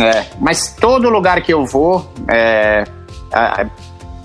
É, 0.00 0.26
mas 0.40 0.74
todo 0.80 1.10
lugar 1.10 1.42
que 1.42 1.52
eu 1.52 1.66
vou, 1.66 2.10
é, 2.28 2.84
é, 3.32 3.66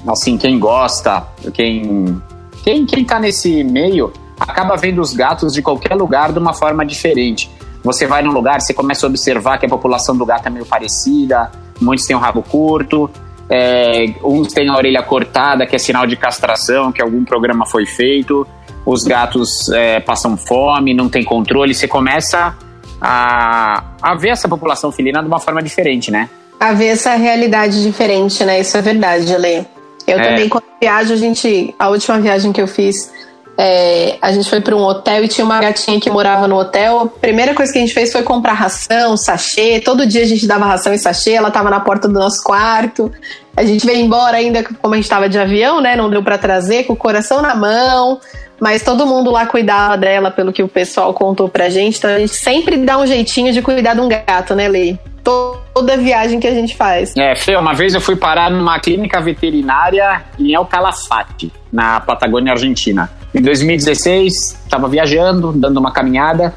assim, 0.08 0.38
quem 0.38 0.60
gosta, 0.60 1.26
quem, 1.54 2.22
quem, 2.64 2.86
quem 2.86 3.04
tá 3.04 3.20
nesse 3.20 3.64
meio, 3.64 4.14
acaba 4.48 4.76
vendo 4.76 5.02
os 5.02 5.14
gatos 5.14 5.54
de 5.54 5.62
qualquer 5.62 5.96
lugar 5.96 6.32
de 6.32 6.40
uma 6.40 6.54
forma 6.54 6.86
diferente. 6.86 7.50
Você 7.84 8.08
vai 8.08 8.24
num 8.24 8.32
lugar, 8.32 8.62
você 8.62 8.74
começa 8.74 9.06
a 9.06 9.10
observar 9.10 9.58
que 9.58 9.66
a 9.66 9.70
população 9.70 10.16
do 10.16 10.26
gato 10.26 10.48
é 10.48 10.50
meio 10.50 10.66
parecida, 10.66 11.52
muitos 11.82 12.06
têm 12.06 12.16
o 12.16 12.20
um 12.20 12.22
rabo 12.22 12.42
curto, 12.42 13.10
é, 13.50 14.14
uns 14.24 14.54
têm 14.54 14.70
a 14.70 14.76
orelha 14.76 15.04
cortada, 15.04 15.66
que 15.66 15.76
é 15.76 15.80
sinal 15.80 16.08
de 16.08 16.16
castração, 16.16 16.92
que 16.92 17.02
algum 17.02 17.26
programa 17.26 17.66
foi 17.66 17.86
feito, 17.86 18.48
os 18.86 19.04
gatos 19.04 19.70
é, 19.70 20.00
passam 20.00 20.38
fome, 20.38 20.94
não 20.94 21.10
tem 21.10 21.24
controle, 21.24 21.74
você 21.74 21.88
começa 21.88 22.56
a, 23.02 23.84
a 24.02 24.16
ver 24.16 24.30
essa 24.30 24.48
população 24.48 24.92
felina 24.92 25.22
de 25.22 25.28
uma 25.28 25.40
forma 25.40 25.62
diferente, 25.62 26.10
né? 26.10 26.30
A 26.60 26.72
ver 26.72 26.88
essa 26.88 27.16
realidade 27.16 27.84
diferente, 27.84 28.46
né? 28.46 28.62
Isso 28.62 28.78
é 28.78 28.82
verdade, 28.82 29.34
Ale. 29.34 29.68
Eu 30.08 30.20
é. 30.20 30.24
também, 30.24 30.48
quando 30.48 30.64
viajo, 30.82 31.14
a 31.14 31.18
gente. 31.18 31.74
A 31.78 31.90
última 31.90 32.20
viagem 32.20 32.52
que 32.52 32.62
eu 32.62 32.68
fiz 32.68 33.12
é, 33.58 34.18
a 34.22 34.32
gente 34.32 34.50
foi 34.50 34.62
para 34.62 34.76
um 34.76 34.82
hotel 34.82 35.24
e 35.24 35.28
tinha 35.28 35.46
uma 35.46 35.60
gatinha 35.60 36.00
que 36.00 36.10
morava 36.10 36.48
no 36.48 36.58
hotel. 36.58 37.02
A 37.02 37.08
primeira 37.08 37.54
coisa 37.54 37.72
que 37.72 37.78
a 37.78 37.82
gente 37.82 37.94
fez 37.94 38.12
foi 38.12 38.24
comprar 38.24 38.54
ração, 38.54 39.16
sachê. 39.16 39.80
Todo 39.80 40.08
dia 40.08 40.24
a 40.24 40.26
gente 40.26 40.48
dava 40.48 40.66
ração 40.66 40.94
e 40.94 40.98
sachê. 40.98 41.34
Ela 41.34 41.50
estava 41.50 41.70
na 41.70 41.80
porta 41.80 42.08
do 42.08 42.16
nosso 42.16 42.44
quarto. 42.44 43.12
A 43.56 43.64
gente 43.64 43.86
veio 43.86 44.00
embora 44.00 44.38
ainda, 44.38 44.64
como 44.64 44.94
a 44.94 44.98
gente 44.98 45.06
estava 45.06 45.30
de 45.30 45.38
avião, 45.38 45.80
né? 45.80 45.96
Não 45.96 46.10
deu 46.10 46.24
para 46.24 46.38
trazer, 46.38 46.86
com 46.86 46.94
o 46.94 46.98
coração 46.98 47.42
na 47.42 47.54
mão. 47.54 48.20
Mas 48.60 48.82
todo 48.82 49.06
mundo 49.06 49.30
lá 49.30 49.46
cuidava 49.46 49.98
dela, 49.98 50.32
pelo 50.32 50.52
que 50.52 50.64
o 50.64 50.68
pessoal 50.68 51.14
contou 51.14 51.48
pra 51.48 51.70
gente. 51.70 51.98
Então 51.98 52.10
a 52.10 52.18
gente 52.18 52.34
sempre 52.34 52.78
dá 52.78 52.98
um 52.98 53.06
jeitinho 53.06 53.54
de 53.54 53.62
cuidar 53.62 53.94
de 53.94 54.00
um 54.00 54.10
gato, 54.10 54.56
né, 54.56 54.68
Lei? 54.68 54.98
Toda 55.24 55.96
viagem 55.96 56.40
que 56.40 56.48
a 56.48 56.54
gente 56.54 56.76
faz. 56.76 57.16
É, 57.16 57.36
Fê, 57.36 57.56
uma 57.56 57.74
vez 57.74 57.94
eu 57.94 58.02
fui 58.02 58.16
parar 58.16 58.50
numa 58.50 58.80
clínica 58.80 59.22
veterinária 59.22 60.24
em 60.40 60.54
El 60.54 60.66
Calafate, 60.66 61.52
na 61.72 62.00
Patagônia 62.00 62.54
Argentina. 62.54 63.10
Em 63.34 63.42
2016, 63.42 64.60
estava 64.64 64.88
viajando, 64.88 65.52
dando 65.52 65.80
uma 65.80 65.92
caminhada, 65.92 66.54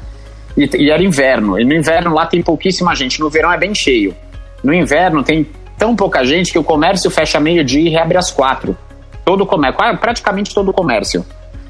e, 0.55 0.69
e, 0.75 0.91
era 0.91 1.03
inverno. 1.03 1.59
E 1.59 1.65
no 1.65 1.73
inverno 1.73 2.13
lá 2.13 2.25
tem 2.25 2.41
pouquíssima 2.41 2.95
gente, 2.95 3.19
no 3.19 3.29
verão 3.29 3.51
é 3.51 3.57
bem 3.57 3.73
cheio. 3.73 4.15
No 4.63 4.73
inverno 4.73 5.23
tem 5.23 5.47
tão 5.77 5.95
pouca 5.95 6.23
gente 6.23 6.51
que 6.51 6.59
o 6.59 6.63
comércio 6.63 7.09
fecha 7.09 7.39
meio-dia 7.39 7.81
e 7.81 7.89
reabre 7.89 8.17
às 8.17 8.31
quatro. 8.31 8.77
Todo 9.25 9.41
o 9.41 9.45
comércio, 9.45 9.97
praticamente 9.99 10.53
todo 10.53 10.69
o 10.69 10.73
comércio. 10.73 11.25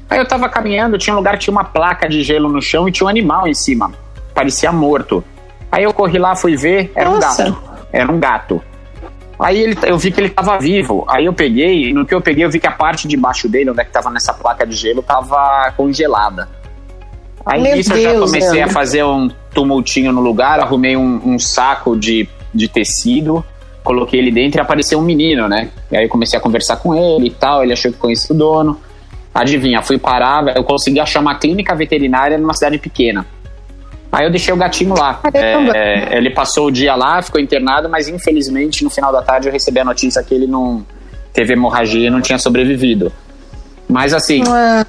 Aí 0.08 0.18
eu 0.18 0.26
tava 0.26 0.48
caminhando, 0.48 0.96
tinha 0.96 1.12
um 1.14 1.18
lugar 1.18 1.34
que 1.34 1.44
tinha 1.44 1.52
uma 1.52 1.64
placa 1.64 2.08
de 2.08 2.22
gelo 2.22 2.48
no 2.48 2.62
chão 2.62 2.88
e 2.88 2.92
tinha 2.92 3.06
um 3.06 3.10
animal 3.10 3.46
em 3.46 3.54
cima. 3.54 3.92
Parecia 4.34 4.72
morto. 4.72 5.22
Aí 5.70 5.84
eu 5.84 5.92
corri 5.92 6.18
lá, 6.18 6.34
fui 6.34 6.56
ver, 6.56 6.90
era 6.94 7.10
Nossa. 7.10 7.44
um 7.44 7.50
gato. 7.50 7.62
Era 7.92 8.12
um 8.12 8.18
gato. 8.18 8.62
Aí 9.38 9.60
ele, 9.60 9.78
eu 9.86 9.96
vi 9.96 10.10
que 10.10 10.20
ele 10.20 10.28
estava 10.28 10.58
vivo. 10.58 11.04
Aí 11.08 11.24
eu 11.24 11.32
peguei, 11.32 11.92
no 11.92 12.04
que 12.04 12.14
eu 12.14 12.20
peguei, 12.20 12.44
eu 12.44 12.50
vi 12.50 12.58
que 12.58 12.66
a 12.66 12.72
parte 12.72 13.06
de 13.06 13.16
baixo 13.16 13.48
dele, 13.48 13.70
onde 13.70 13.80
é 13.80 13.84
que 13.84 13.90
tava 13.90 14.10
nessa 14.10 14.34
placa 14.34 14.66
de 14.66 14.74
gelo, 14.74 15.02
tava 15.02 15.72
congelada. 15.76 16.48
Aí 17.46 17.62
Meu 17.62 17.76
nisso 17.76 17.90
Deus, 17.90 18.04
eu 18.04 18.12
já 18.12 18.20
comecei 18.20 18.62
a 18.62 18.68
fazer 18.68 19.04
um 19.04 19.30
tumultinho 19.54 20.12
no 20.12 20.20
lugar, 20.20 20.60
arrumei 20.60 20.96
um, 20.96 21.20
um, 21.24 21.38
saco 21.38 21.96
de, 21.96 22.28
de 22.52 22.68
tecido, 22.68 23.44
coloquei 23.82 24.20
ele 24.20 24.30
dentro 24.30 24.60
e 24.60 24.60
apareceu 24.60 24.98
um 24.98 25.02
menino, 25.02 25.48
né? 25.48 25.70
E 25.90 25.96
aí 25.96 26.04
eu 26.04 26.08
comecei 26.08 26.38
a 26.38 26.42
conversar 26.42 26.76
com 26.76 26.94
ele 26.94 27.28
e 27.28 27.30
tal, 27.30 27.62
ele 27.62 27.72
achou 27.72 27.92
que 27.92 27.98
conhecia 27.98 28.34
o 28.34 28.38
dono. 28.38 28.78
Adivinha, 29.32 29.80
fui 29.82 29.98
parar, 29.98 30.56
eu 30.56 30.64
consegui 30.64 30.98
achar 30.98 31.20
uma 31.20 31.36
clínica 31.36 31.74
veterinária 31.74 32.36
numa 32.36 32.54
cidade 32.54 32.76
pequena. 32.76 33.24
Aí 34.10 34.24
eu 34.24 34.30
deixei 34.30 34.52
o 34.52 34.56
gatinho 34.56 34.94
lá. 34.94 35.20
É, 35.34 36.16
ele 36.16 36.30
passou 36.30 36.68
o 36.68 36.70
dia 36.70 36.94
lá, 36.94 37.20
ficou 37.20 37.40
internado, 37.40 37.88
mas 37.88 38.08
infelizmente 38.08 38.82
no 38.82 38.90
final 38.90 39.12
da 39.12 39.22
tarde 39.22 39.48
eu 39.48 39.52
recebi 39.52 39.80
a 39.80 39.84
notícia 39.84 40.22
que 40.22 40.34
ele 40.34 40.46
não 40.46 40.84
teve 41.32 41.52
hemorragia 41.52 42.06
e 42.06 42.10
não 42.10 42.20
tinha 42.20 42.38
sobrevivido. 42.38 43.12
Mas 43.88 44.12
assim, 44.12 44.42
é. 44.42 44.86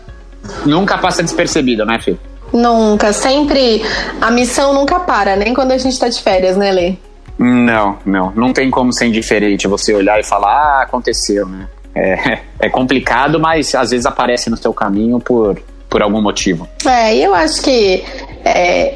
nunca 0.65 0.97
passa 0.97 1.21
despercebido, 1.21 1.86
né, 1.86 1.99
filho? 1.99 2.19
Nunca, 2.51 3.13
sempre. 3.13 3.82
A 4.19 4.32
missão 4.32 4.73
nunca 4.73 4.99
para, 4.99 5.36
nem 5.36 5.53
quando 5.53 5.71
a 5.71 5.77
gente 5.77 5.99
tá 5.99 6.10
de 6.10 6.21
férias, 6.21 6.58
né, 6.58 6.71
Lê? 6.71 6.95
Não, 7.38 7.97
não. 8.05 8.32
Não 8.36 8.51
tem 8.51 8.69
como 8.69 8.91
ser 8.91 9.05
indiferente 9.05 9.67
você 9.67 9.93
olhar 9.93 10.19
e 10.19 10.23
falar, 10.23 10.51
ah, 10.51 10.82
aconteceu, 10.84 11.47
né? 11.47 11.67
É, 11.95 12.39
é 12.60 12.69
complicado, 12.69 13.39
mas 13.39 13.73
às 13.75 13.91
vezes 13.91 14.05
aparece 14.05 14.49
no 14.49 14.58
seu 14.58 14.73
caminho 14.73 15.19
por, 15.19 15.62
por 15.89 16.01
algum 16.01 16.21
motivo. 16.21 16.67
É, 16.86 17.15
e 17.15 17.23
eu 17.23 17.34
acho 17.34 17.62
que 17.62 18.03
é, 18.43 18.95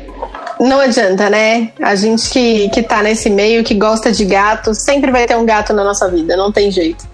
não 0.59 0.79
adianta, 0.79 1.29
né? 1.29 1.71
A 1.81 1.95
gente 1.95 2.29
que, 2.29 2.69
que 2.69 2.81
tá 2.83 3.01
nesse 3.01 3.29
meio, 3.29 3.63
que 3.63 3.73
gosta 3.73 4.11
de 4.11 4.25
gato, 4.25 4.73
sempre 4.73 5.11
vai 5.11 5.25
ter 5.25 5.35
um 5.35 5.45
gato 5.45 5.73
na 5.73 5.83
nossa 5.83 6.09
vida, 6.09 6.37
não 6.37 6.51
tem 6.51 6.71
jeito. 6.71 7.05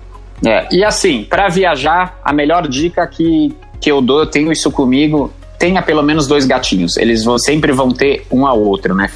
É, 0.46 0.68
e 0.72 0.84
assim, 0.84 1.26
para 1.30 1.50
viajar, 1.50 2.20
a 2.24 2.32
melhor 2.32 2.68
dica 2.68 3.06
que, 3.08 3.56
que 3.80 3.92
eu 3.92 4.02
dou, 4.02 4.20
eu 4.20 4.26
tenho 4.26 4.52
isso 4.52 4.72
comigo, 4.72 5.34
tenha 5.58 5.82
pelo 5.82 6.02
menos 6.02 6.28
dois 6.28 6.46
gatinhos. 6.46 6.96
Eles 6.98 7.24
vão, 7.24 7.38
sempre 7.38 7.72
vão 7.72 7.92
ter 7.92 8.26
um 8.32 8.46
ao 8.46 8.60
outro, 8.60 8.96
né? 8.96 9.10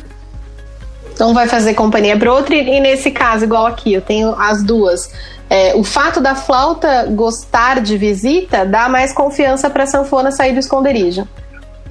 Um 1.21 1.33
vai 1.33 1.47
fazer 1.47 1.73
companhia 1.75 2.17
para 2.17 2.33
outro, 2.33 2.53
e 2.53 2.79
nesse 2.79 3.11
caso, 3.11 3.45
igual 3.45 3.67
aqui, 3.67 3.93
eu 3.93 4.01
tenho 4.01 4.33
as 4.35 4.63
duas. 4.63 5.11
É, 5.49 5.75
o 5.75 5.83
fato 5.83 6.19
da 6.19 6.33
flauta 6.33 7.05
gostar 7.11 7.79
de 7.79 7.97
visita 7.97 8.65
dá 8.65 8.89
mais 8.89 9.13
confiança 9.13 9.69
para 9.69 9.83
a 9.83 9.87
sanfona 9.87 10.31
sair 10.31 10.53
do 10.53 10.59
esconderijo. 10.59 11.27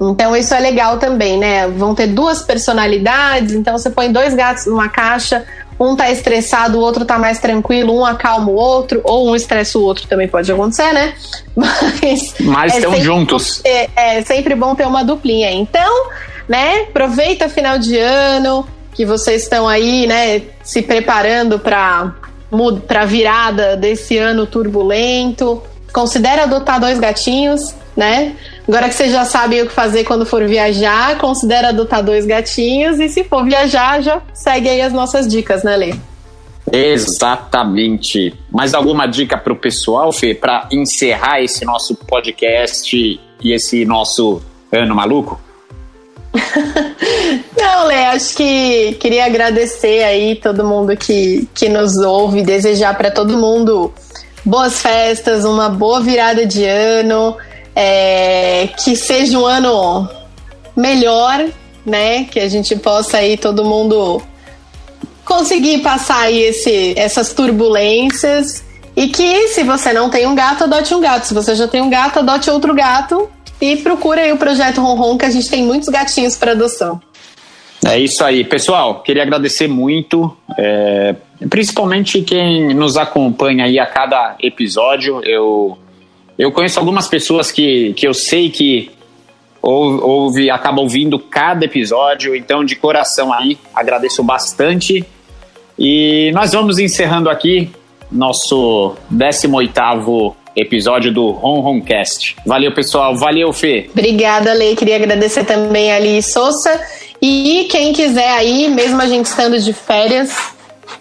Então 0.01 0.35
isso 0.35 0.53
é 0.53 0.59
legal 0.59 0.97
também, 0.97 1.37
né? 1.37 1.67
Vão 1.67 1.93
ter 1.93 2.07
duas 2.07 2.41
personalidades, 2.41 3.53
então 3.53 3.77
você 3.77 3.89
põe 3.89 4.11
dois 4.11 4.33
gatos 4.33 4.65
numa 4.65 4.89
caixa, 4.89 5.45
um 5.79 5.95
tá 5.95 6.09
estressado, 6.09 6.77
o 6.77 6.81
outro 6.81 7.05
tá 7.05 7.17
mais 7.17 7.39
tranquilo, 7.39 7.95
um 7.95 8.05
acalma 8.05 8.49
o 8.49 8.55
outro, 8.55 9.01
ou 9.03 9.29
um 9.29 9.35
estressa 9.35 9.77
o 9.77 9.83
outro 9.83 10.07
também 10.07 10.27
pode 10.27 10.51
acontecer, 10.51 10.91
né? 10.93 11.13
Mas, 11.55 12.35
Mas 12.39 12.73
é 12.73 12.77
estão 12.77 12.95
juntos. 13.01 13.59
Ter, 13.59 13.89
é 13.95 14.21
sempre 14.23 14.55
bom 14.55 14.75
ter 14.75 14.87
uma 14.87 15.03
duplinha. 15.03 15.51
Então, 15.51 16.09
né? 16.47 16.81
Aproveita 16.89 17.47
final 17.49 17.77
de 17.77 17.97
ano, 17.97 18.67
que 18.93 19.05
vocês 19.05 19.43
estão 19.43 19.67
aí, 19.67 20.07
né, 20.07 20.41
se 20.63 20.81
preparando 20.81 21.59
para 21.59 22.13
para 22.87 23.03
virada 23.03 23.75
desse 23.75 24.15
ano 24.15 24.45
turbulento. 24.45 25.63
Considera 25.91 26.43
adotar 26.43 26.79
dois 26.79 26.99
gatinhos, 26.99 27.73
né? 27.97 28.35
Agora 28.67 28.87
que 28.87 28.95
vocês 28.95 29.11
já 29.11 29.25
sabem 29.25 29.61
o 29.61 29.67
que 29.67 29.73
fazer 29.73 30.05
quando 30.05 30.25
for 30.25 30.47
viajar, 30.47 31.17
considera 31.17 31.69
adotar 31.69 32.03
dois 32.03 32.25
gatinhos 32.25 32.99
e 32.99 33.09
se 33.09 33.23
for 33.25 33.43
viajar, 33.43 34.01
já 34.01 34.21
segue 34.33 34.69
aí 34.69 34.81
as 34.81 34.93
nossas 34.93 35.27
dicas, 35.27 35.63
né, 35.63 35.75
Lê? 35.75 35.93
Exatamente. 36.71 38.33
Mais 38.49 38.73
alguma 38.73 39.05
dica 39.05 39.37
para 39.37 39.51
o 39.51 39.55
pessoal, 39.55 40.11
Fê, 40.13 40.33
para 40.33 40.67
encerrar 40.71 41.41
esse 41.41 41.65
nosso 41.65 41.93
podcast 41.95 42.95
e 42.95 43.51
esse 43.51 43.83
nosso 43.83 44.41
ano 44.71 44.95
maluco? 44.95 45.39
Não, 47.59 47.87
Lê, 47.87 48.05
acho 48.05 48.35
que 48.35 48.93
queria 48.93 49.25
agradecer 49.25 50.03
aí 50.03 50.35
todo 50.35 50.63
mundo 50.63 50.95
que, 50.95 51.47
que 51.53 51.67
nos 51.67 51.97
ouve, 51.97 52.41
desejar 52.41 52.97
para 52.97 53.11
todo 53.11 53.37
mundo 53.37 53.93
boas 54.45 54.81
festas, 54.81 55.45
uma 55.45 55.69
boa 55.69 56.01
virada 56.01 56.45
de 56.45 56.65
ano, 56.65 57.37
é, 57.75 58.67
que 58.83 58.95
seja 58.95 59.37
um 59.37 59.45
ano 59.45 60.09
melhor, 60.75 61.45
né? 61.85 62.25
Que 62.25 62.39
a 62.39 62.47
gente 62.47 62.75
possa 62.75 63.17
aí 63.17 63.37
todo 63.37 63.65
mundo 63.65 64.21
conseguir 65.25 65.79
passar 65.79 66.21
aí 66.21 66.41
esse, 66.41 66.93
essas 66.97 67.33
turbulências 67.33 68.63
e 68.95 69.07
que 69.07 69.47
se 69.47 69.63
você 69.63 69.91
não 69.93 70.09
tem 70.09 70.27
um 70.27 70.35
gato, 70.35 70.65
adote 70.65 70.93
um 70.93 70.99
gato. 70.99 71.25
Se 71.25 71.33
você 71.33 71.55
já 71.55 71.67
tem 71.67 71.81
um 71.81 71.89
gato, 71.89 72.19
adote 72.19 72.49
outro 72.49 72.73
gato 72.73 73.29
e 73.59 73.77
procure 73.77 74.19
aí 74.19 74.31
o 74.31 74.37
projeto 74.37 74.81
Ronron, 74.81 75.17
que 75.17 75.25
a 75.25 75.29
gente 75.29 75.49
tem 75.49 75.63
muitos 75.63 75.89
gatinhos 75.89 76.37
para 76.37 76.51
adoção. 76.51 77.01
É 77.85 77.99
isso 77.99 78.23
aí, 78.23 78.43
pessoal. 78.43 79.01
Queria 79.01 79.23
agradecer 79.23 79.67
muito, 79.67 80.35
é, 80.57 81.15
principalmente 81.49 82.21
quem 82.21 82.73
nos 82.73 82.95
acompanha 82.95 83.65
aí 83.65 83.77
a 83.77 83.85
cada 83.85 84.35
episódio. 84.41 85.21
Eu, 85.25 85.77
eu 86.37 86.51
conheço 86.51 86.79
algumas 86.79 87.07
pessoas 87.07 87.51
que, 87.51 87.93
que 87.93 88.07
eu 88.07 88.13
sei 88.13 88.49
que 88.49 88.91
ouve, 89.61 90.49
acaba 90.49 90.81
ouvindo 90.81 91.17
cada 91.17 91.65
episódio, 91.65 92.35
então 92.35 92.65
de 92.65 92.75
coração 92.75 93.31
aí 93.31 93.57
agradeço 93.73 94.23
bastante. 94.23 95.05
E 95.77 96.31
nós 96.33 96.51
vamos 96.51 96.79
encerrando 96.79 97.29
aqui 97.29 97.71
nosso 98.11 98.95
18º 99.11 100.35
episódio 100.55 101.11
do 101.11 101.31
Ron 101.31 101.61
Roncast. 101.61 102.35
Valeu, 102.45 102.73
pessoal. 102.73 103.15
Valeu, 103.15 103.51
Fê. 103.51 103.89
Obrigada, 103.91 104.53
Lei. 104.53 104.75
Queria 104.75 104.97
agradecer 104.97 105.45
também 105.45 105.91
a 105.91 105.95
Ali 105.95 106.21
Souza. 106.21 106.79
E 107.21 107.67
quem 107.71 107.93
quiser 107.93 108.29
aí, 108.31 108.69
mesmo 108.69 109.01
a 109.01 109.07
gente 109.07 109.25
estando 109.25 109.57
de 109.59 109.73
férias, 109.73 110.53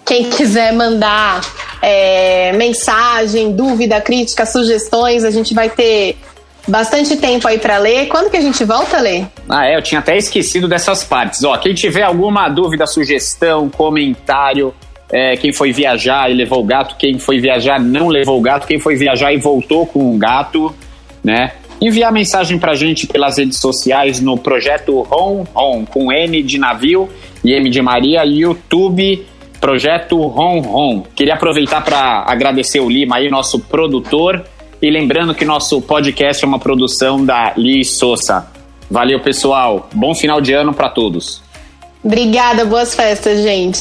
quem 0.07 0.31
quiser 0.31 0.73
mandar 0.73 1.43
é, 1.83 2.53
mensagem, 2.53 3.53
dúvida, 3.53 4.01
crítica, 4.01 4.47
sugestões, 4.47 5.25
a 5.25 5.31
gente 5.31 5.53
vai 5.53 5.69
ter 5.69 6.17
bastante 6.67 7.17
tempo 7.17 7.49
aí 7.49 7.59
para 7.59 7.77
ler. 7.79 8.07
Quando 8.07 8.31
que 8.31 8.37
a 8.37 8.41
gente 8.41 8.65
volta 8.65 8.99
a 8.99 9.01
ler? 9.01 9.27
Ah, 9.49 9.67
é, 9.67 9.77
eu 9.77 9.83
tinha 9.83 9.99
até 9.99 10.17
esquecido 10.17 10.69
dessas 10.69 11.03
partes. 11.03 11.43
Ó, 11.43 11.57
quem 11.59 11.75
tiver 11.75 12.03
alguma 12.03 12.49
dúvida, 12.49 12.87
sugestão, 12.87 13.69
comentário, 13.69 14.73
é, 15.11 15.37
quem 15.37 15.53
foi 15.53 15.73
viajar 15.73 16.31
e 16.31 16.35
levou 16.35 16.61
o 16.61 16.65
gato, 16.65 16.97
quem 16.97 17.19
foi 17.19 17.41
viajar 17.41 17.81
não 17.81 18.09
levou 18.09 18.39
o 18.39 18.41
gato, 18.41 18.67
quem 18.67 18.79
foi 18.79 18.95
viajar 18.95 19.33
e 19.33 19.37
voltou 19.37 19.85
com 19.85 20.15
o 20.15 20.17
gato, 20.17 20.73
né? 21.23 21.53
Enviar 21.81 22.13
mensagem 22.13 22.61
pra 22.61 22.77
gente 22.77 23.09
pelas 23.09 23.39
redes 23.39 23.59
sociais 23.59 24.21
no 24.21 24.39
projeto 24.39 25.03
Ron 25.03 25.45
Ron, 25.53 25.85
com 25.85 26.13
N 26.13 26.41
de 26.41 26.57
navio 26.57 27.11
e 27.45 27.53
M 27.53 27.69
de 27.69 27.83
Maria, 27.83 28.25
YouTube, 28.25 29.27
projeto 29.63 30.21
Ron 30.27 30.61
Ron. 30.61 31.03
Queria 31.15 31.35
aproveitar 31.35 31.83
para 31.85 32.25
agradecer 32.27 32.81
o 32.81 32.91
Lima 32.91 33.17
aí, 33.17 33.31
nosso 33.31 33.61
produtor, 33.61 34.45
e 34.83 34.91
lembrando 34.91 35.33
que 35.37 35.45
nosso 35.45 35.81
podcast 35.81 36.45
é 36.45 36.49
uma 36.49 36.59
produção 36.59 37.25
da 37.25 37.55
Li 37.57 37.85
Souza. 37.85 38.45
Valeu, 38.91 39.21
pessoal. 39.21 39.89
Bom 39.95 40.17
final 40.17 40.41
de 40.41 40.53
ano 40.53 40.75
para 40.75 40.89
todos. 40.89 41.41
Obrigada, 42.03 42.65
boas 42.65 42.93
festas, 42.97 43.41
gente. 43.41 43.81